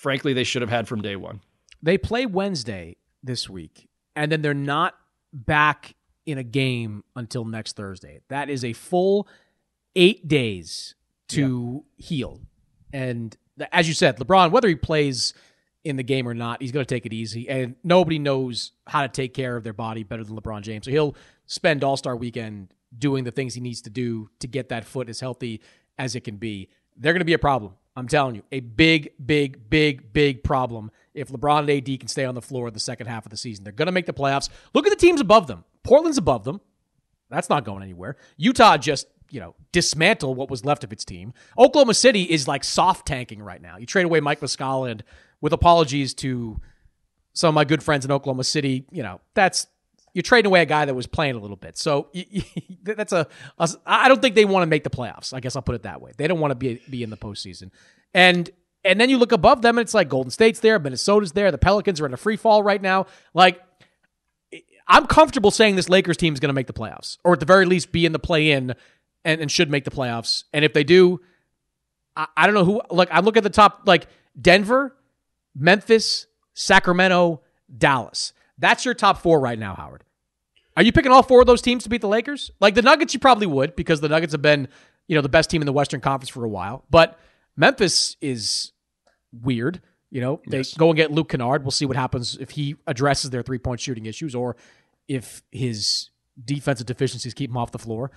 [0.00, 1.40] frankly, they should have had from day one.
[1.82, 4.94] They play Wednesday this week, and then they're not
[5.32, 5.94] back
[6.24, 8.20] in a game until next Thursday.
[8.28, 9.28] That is a full
[9.94, 10.94] eight days
[11.28, 12.40] to heal.
[12.92, 13.36] And
[13.72, 15.34] as you said, LeBron, whether he plays
[15.84, 17.48] in the game or not, he's going to take it easy.
[17.48, 20.86] And nobody knows how to take care of their body better than LeBron James.
[20.86, 21.14] So he'll
[21.46, 25.08] spend All Star weekend doing the things he needs to do to get that foot
[25.08, 25.60] as healthy
[25.98, 27.74] as it can be, they're going to be a problem.
[27.96, 32.24] I'm telling you, a big, big, big, big problem if LeBron and AD can stay
[32.24, 33.64] on the floor the second half of the season.
[33.64, 34.48] They're going to make the playoffs.
[34.74, 35.64] Look at the teams above them.
[35.82, 36.60] Portland's above them.
[37.30, 38.16] That's not going anywhere.
[38.36, 41.32] Utah just, you know, dismantled what was left of its team.
[41.58, 43.76] Oklahoma City is like soft tanking right now.
[43.76, 45.02] You trade away Mike Muscala and
[45.40, 46.60] with apologies to
[47.32, 49.66] some of my good friends in Oklahoma City, you know, that's
[50.12, 51.76] you're trading away a guy that was playing a little bit.
[51.78, 52.08] So
[52.82, 53.26] that's a,
[53.58, 53.68] a.
[53.86, 55.32] I don't think they want to make the playoffs.
[55.32, 56.12] I guess I'll put it that way.
[56.16, 57.70] They don't want to be be in the postseason.
[58.14, 58.50] And
[58.84, 61.58] and then you look above them, and it's like Golden State's there, Minnesota's there, the
[61.58, 63.06] Pelicans are in a free fall right now.
[63.34, 63.60] Like
[64.88, 67.46] I'm comfortable saying this Lakers team is going to make the playoffs, or at the
[67.46, 68.74] very least be in the play in,
[69.24, 70.44] and, and should make the playoffs.
[70.52, 71.20] And if they do,
[72.16, 72.82] I, I don't know who.
[72.90, 74.08] Like I look at the top, like
[74.40, 74.96] Denver,
[75.54, 77.42] Memphis, Sacramento,
[77.76, 78.32] Dallas.
[78.60, 80.04] That's your top four right now, Howard.
[80.76, 82.50] Are you picking all four of those teams to beat the Lakers?
[82.60, 84.68] Like the Nuggets, you probably would because the Nuggets have been,
[85.08, 86.84] you know, the best team in the Western Conference for a while.
[86.90, 87.18] But
[87.56, 88.72] Memphis is
[89.32, 89.82] weird.
[90.10, 90.74] You know, they yes.
[90.74, 91.62] go and get Luke Kennard.
[91.64, 94.56] We'll see what happens if he addresses their three point shooting issues or
[95.08, 96.10] if his
[96.44, 98.10] defensive deficiencies keep him off the floor.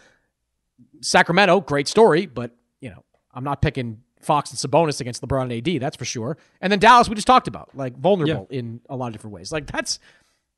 [1.02, 5.68] Sacramento, great story, but you know, I'm not picking Fox and Sabonis against LeBron and
[5.68, 6.38] AD, that's for sure.
[6.62, 8.60] And then Dallas, we just talked about, like vulnerable yeah.
[8.60, 9.52] in a lot of different ways.
[9.52, 10.00] Like that's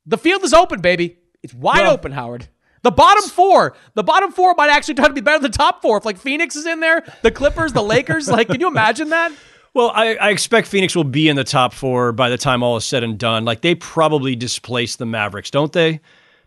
[0.06, 1.18] the field is open, baby.
[1.42, 2.48] It's wide well, open, Howard.
[2.82, 5.82] The bottom four, the bottom four might actually try to be better than the top
[5.82, 5.98] four.
[5.98, 9.32] If like Phoenix is in there, the Clippers, the Lakers, like, can you imagine that?
[9.76, 12.78] Well, I, I, expect Phoenix will be in the top four by the time all
[12.78, 13.44] is said and done.
[13.44, 16.00] Like they probably displace the Mavericks, don't they?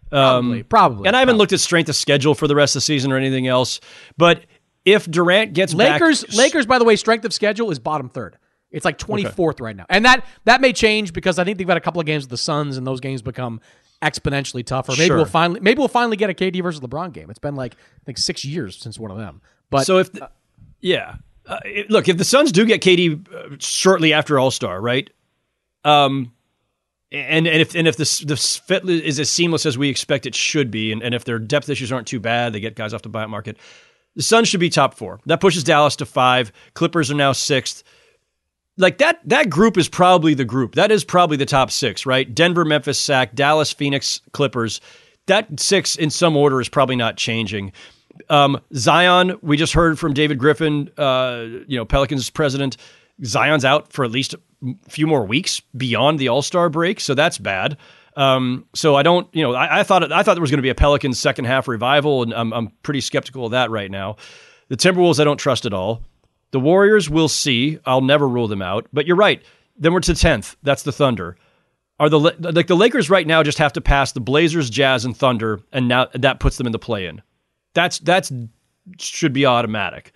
[0.08, 1.06] Probably, um, probably.
[1.06, 1.38] And I haven't probably.
[1.40, 3.80] looked at strength of schedule for the rest of the season or anything else.
[4.16, 4.46] But
[4.86, 8.38] if Durant gets Lakers, back, Lakers, by the way, strength of schedule is bottom third.
[8.70, 9.64] It's like 24th okay.
[9.64, 12.06] right now, and that that may change because I think they've got a couple of
[12.06, 13.60] games with the Suns, and those games become
[14.02, 14.92] exponentially tougher.
[14.92, 15.16] Maybe sure.
[15.16, 17.30] we'll finally maybe we'll finally get a KD versus LeBron game.
[17.30, 19.40] It's been like I think six years since one of them.
[19.70, 20.28] But so if the, uh,
[20.80, 21.16] yeah,
[21.46, 25.08] uh, it, look if the Suns do get KD uh, shortly after All Star, right?
[25.84, 26.32] Um,
[27.10, 30.34] and and if and if this the fit is as seamless as we expect it
[30.34, 33.02] should be, and, and if their depth issues aren't too bad, they get guys off
[33.02, 33.56] the buyout market.
[34.14, 35.20] The Suns should be top four.
[35.26, 36.52] That pushes Dallas to five.
[36.74, 37.82] Clippers are now sixth.
[38.78, 40.76] Like that that group is probably the group.
[40.76, 42.32] That is probably the top six, right?
[42.32, 44.80] Denver, Memphis, Sac, Dallas, Phoenix, Clippers.
[45.26, 47.72] That six in some order is probably not changing.
[48.30, 52.76] Um, Zion, we just heard from David Griffin, uh, you know, Pelicans president.
[53.24, 54.38] Zion's out for at least a
[54.88, 57.76] few more weeks beyond the All Star break, so that's bad.
[58.16, 60.62] Um, so I don't, you know, I, I thought I thought there was going to
[60.62, 64.16] be a Pelicans second half revival, and I'm, I'm pretty skeptical of that right now.
[64.68, 66.02] The Timberwolves, I don't trust at all.
[66.50, 67.78] The Warriors, we'll see.
[67.84, 68.86] I'll never rule them out.
[68.92, 69.42] But you're right.
[69.76, 70.56] Then we're to tenth.
[70.62, 71.36] That's the Thunder.
[72.00, 75.16] Are the like the Lakers right now just have to pass the Blazers, Jazz, and
[75.16, 77.22] Thunder, and now that puts them in the play-in.
[77.74, 78.32] That's that's
[78.98, 80.12] should be automatic.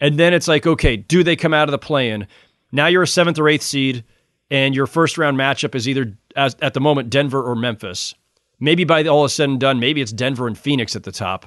[0.00, 2.26] And then it's like, okay, do they come out of the play-in?
[2.72, 4.04] Now you're a seventh or eighth seed
[4.50, 8.14] and your first round matchup is either as, at the moment Denver or Memphis.
[8.60, 11.46] Maybe by all is said and done, maybe it's Denver and Phoenix at the top.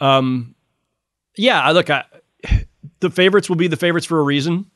[0.00, 0.54] Um,
[1.36, 2.04] yeah, I look, I,
[3.00, 4.66] the favorites will be the favorites for a reason.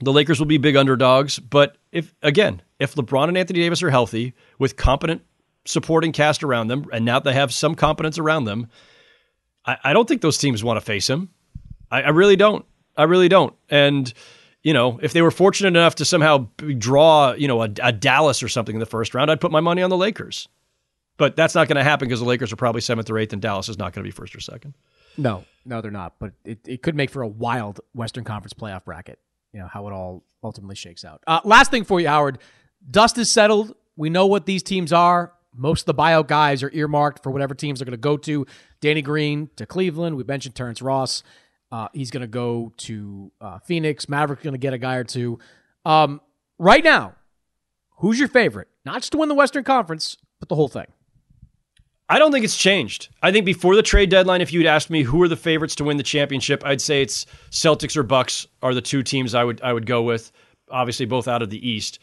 [0.00, 3.90] The Lakers will be big underdogs, but if again, if LeBron and Anthony Davis are
[3.90, 5.22] healthy with competent
[5.64, 8.68] supporting cast around them, and now they have some competence around them,
[9.64, 11.30] I, I don't think those teams want to face him.
[11.90, 12.64] I, I really don't.
[12.96, 13.54] I really don't.
[13.70, 14.12] And
[14.62, 18.42] you know, if they were fortunate enough to somehow draw, you know, a, a Dallas
[18.42, 20.48] or something in the first round, I'd put my money on the Lakers.
[21.18, 23.40] But that's not going to happen because the Lakers are probably seventh or eighth, and
[23.40, 24.74] Dallas is not going to be first or second.
[25.16, 26.14] No, no, they're not.
[26.18, 29.18] But it, it could make for a wild Western Conference playoff bracket.
[29.52, 31.22] You know how it all ultimately shakes out.
[31.26, 32.38] Uh, last thing for you, Howard.
[32.90, 33.74] Dust is settled.
[33.96, 35.32] We know what these teams are.
[35.54, 38.46] Most of the buyout guys are earmarked for whatever teams are going to go to.
[38.80, 40.16] Danny Green to Cleveland.
[40.16, 41.22] We mentioned Terrence Ross.
[41.72, 44.08] Uh, he's going to go to uh, Phoenix.
[44.08, 45.38] Maverick's going to get a guy or two.
[45.84, 46.20] Um,
[46.58, 47.14] right now,
[47.98, 48.68] who's your favorite?
[48.84, 50.86] Not just to win the Western Conference, but the whole thing.
[52.08, 53.08] I don't think it's changed.
[53.20, 55.84] I think before the trade deadline, if you'd asked me who are the favorites to
[55.84, 59.60] win the championship, I'd say it's Celtics or Bucks are the two teams I would
[59.62, 60.30] I would go with.
[60.70, 61.98] Obviously, both out of the East,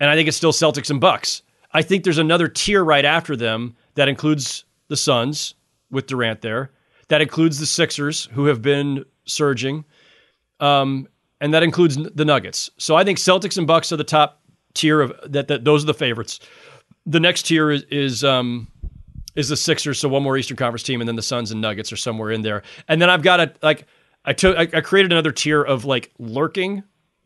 [0.00, 1.42] and I think it's still Celtics and Bucks.
[1.72, 5.54] I think there's another tier right after them that includes the Suns
[5.90, 6.72] with Durant there,
[7.08, 9.84] that includes the Sixers, who have been surging,
[10.60, 11.08] um,
[11.40, 12.70] and that includes the Nuggets.
[12.78, 14.40] So I think Celtics and Bucks are the top
[14.74, 15.48] tier of that.
[15.48, 16.40] that those are the favorites.
[17.06, 18.68] The next tier is is, um,
[19.34, 19.98] is the Sixers.
[19.98, 22.42] So one more Eastern Conference team, and then the Suns and Nuggets are somewhere in
[22.42, 22.62] there.
[22.88, 23.86] And then I've got a like
[24.24, 26.82] I took I, I created another tier of like lurking,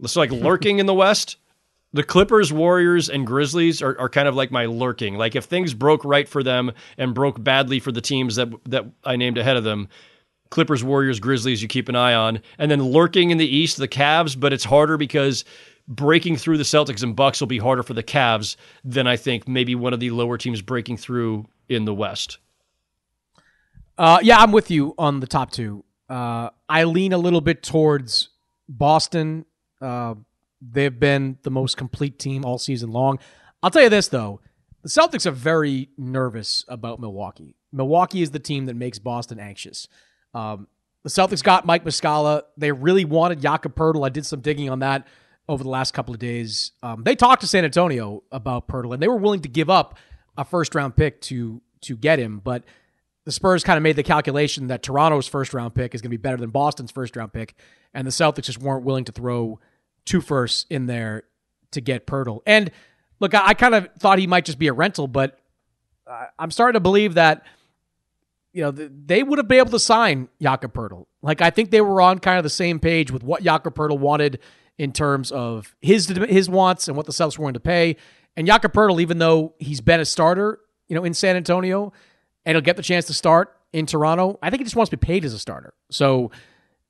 [0.07, 1.37] so like lurking in the West.
[1.93, 5.17] The Clippers, Warriors, and Grizzlies are, are kind of like my lurking.
[5.17, 8.87] Like if things broke right for them and broke badly for the teams that that
[9.05, 9.89] I named ahead of them,
[10.51, 12.41] Clippers, Warriors, Grizzlies, you keep an eye on.
[12.59, 15.45] And then lurking in the East, the Cavs, but it's harder because
[15.87, 19.47] breaking through the Celtics and Bucks will be harder for the Cavs than I think
[19.47, 22.39] maybe one of the lower teams breaking through in the West.
[23.97, 25.85] Uh, yeah, I'm with you on the top two.
[26.09, 28.31] Uh, I lean a little bit towards
[28.69, 29.47] Boston.
[29.81, 30.15] Uh,
[30.73, 33.19] They've been the most complete team all season long.
[33.63, 34.41] I'll tell you this though,
[34.83, 37.57] the Celtics are very nervous about Milwaukee.
[37.73, 39.89] Milwaukee is the team that makes Boston anxious.
[40.33, 40.69] Um,
[41.03, 42.43] the Celtics got Mike Muscala.
[42.57, 44.07] They really wanted Jakob Poeltl.
[44.07, 45.07] I did some digging on that
[45.49, 46.73] over the last couple of days.
[46.83, 49.99] Um, they talked to San Antonio about Poeltl, and they were willing to give up
[50.37, 52.41] a first round pick to to get him.
[52.43, 52.65] But
[53.25, 56.17] the Spurs kind of made the calculation that Toronto's first round pick is going to
[56.17, 57.55] be better than Boston's first round pick,
[57.93, 59.59] and the Celtics just weren't willing to throw
[60.05, 61.25] two firsts in there
[61.71, 62.41] to get Poeltl.
[62.47, 62.71] And
[63.21, 65.39] look, I, I kind of thought he might just be a rental, but
[66.39, 67.45] I'm starting to believe that
[68.53, 71.07] you know they would have been able to sign Jakob Poeltl.
[71.23, 73.99] Like I think they were on kind of the same page with what Jakob Poeltl
[73.99, 74.41] wanted
[74.79, 77.97] in terms of his his wants and what the Celtics were willing to pay.
[78.37, 80.59] And Jakob Poeltl, even though he's been a starter,
[80.89, 81.93] you know, in San Antonio,
[82.45, 84.97] and he'll get the chance to start in Toronto, I think he just wants to
[84.97, 85.75] be paid as a starter.
[85.91, 86.31] So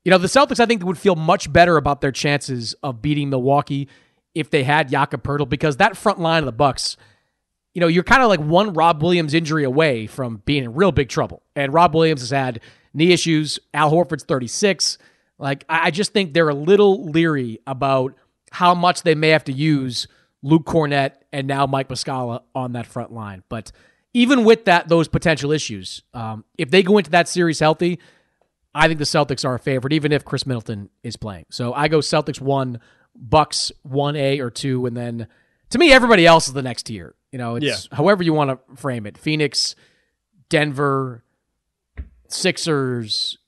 [0.05, 3.31] you know, the Celtics, I think, would feel much better about their chances of beating
[3.31, 3.89] Milwaukee
[4.35, 6.97] if they had Jakob Poeltl because that front line of the Bucks,
[7.73, 10.93] you know, you're kind of like one Rob Williams injury away from being in real
[10.93, 11.43] big trouble.
[11.57, 12.61] And Rob Williams has had
[12.93, 13.59] knee issues.
[13.73, 14.99] Al Horford's 36.
[15.39, 18.15] Like, I just think they're a little leery about
[18.53, 20.07] how much they may have to use
[20.45, 23.43] Luke Kornet, and now Mike Muscala on that front line.
[23.49, 23.73] But
[24.13, 27.99] even with that, those potential issues, um, if they go into that series healthy,
[28.75, 31.47] I think the Celtics are a favorite, even if Khris Middleton is playing.
[31.51, 32.81] So I go Celtics one,
[33.17, 35.29] Bucks one A or two, and then
[35.71, 37.15] to me, everybody else is the next tier.
[37.33, 37.97] You know, it's yeah.
[37.97, 39.17] however you want to frame it.
[39.17, 39.75] Phoenix,
[40.51, 41.25] Denver,
[42.29, 43.39] Sixers,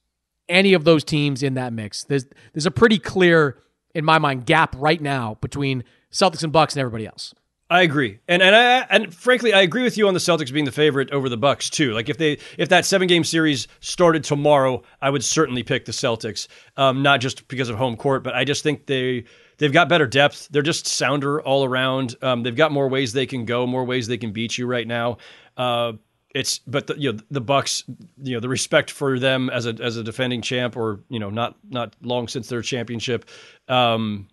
[0.49, 2.05] any of those teams in that mix.
[2.05, 2.25] There's
[2.55, 3.59] there's a pretty clear,
[3.95, 7.35] in my mind, gap right now between Celtics and Bucks and everybody else.
[7.69, 10.67] I agree, and and I and frankly, I agree with you on the Celtics being
[10.67, 11.93] the favorite over the Bucks too.
[11.95, 15.91] Like if they if that seven game series started tomorrow, I would certainly pick the
[15.93, 16.47] Celtics.
[16.77, 19.25] Um, not just because of home court, but I just think they
[19.59, 20.47] they've got better depth.
[20.53, 22.15] They're just sounder all around.
[22.23, 24.87] Um, they've got more ways they can go, more ways they can beat you right
[24.87, 25.19] now.
[25.57, 25.95] Uh,
[26.37, 27.83] it's but the, you know the Bucks,
[28.23, 31.31] you know the respect for them as a as a defending champ, or you know
[31.31, 33.29] not not long since their championship.
[33.67, 34.29] Um,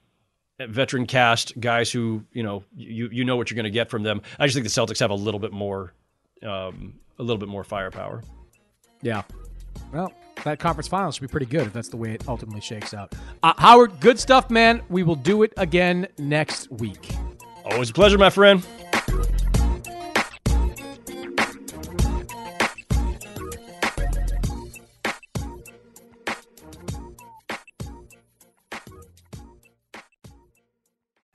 [0.59, 4.03] veteran cast guys who you know you you know what you're going to get from
[4.03, 4.21] them.
[4.39, 5.93] I just think the Celtics have a little bit more
[6.43, 8.21] um, a little bit more firepower.
[9.01, 9.23] Yeah.
[9.91, 12.93] Well, that conference final should be pretty good if that's the way it ultimately shakes
[12.93, 13.13] out.
[13.41, 14.81] Uh, Howard, good stuff, man.
[14.89, 17.09] We will do it again next week.
[17.65, 18.65] Always a pleasure, my friend.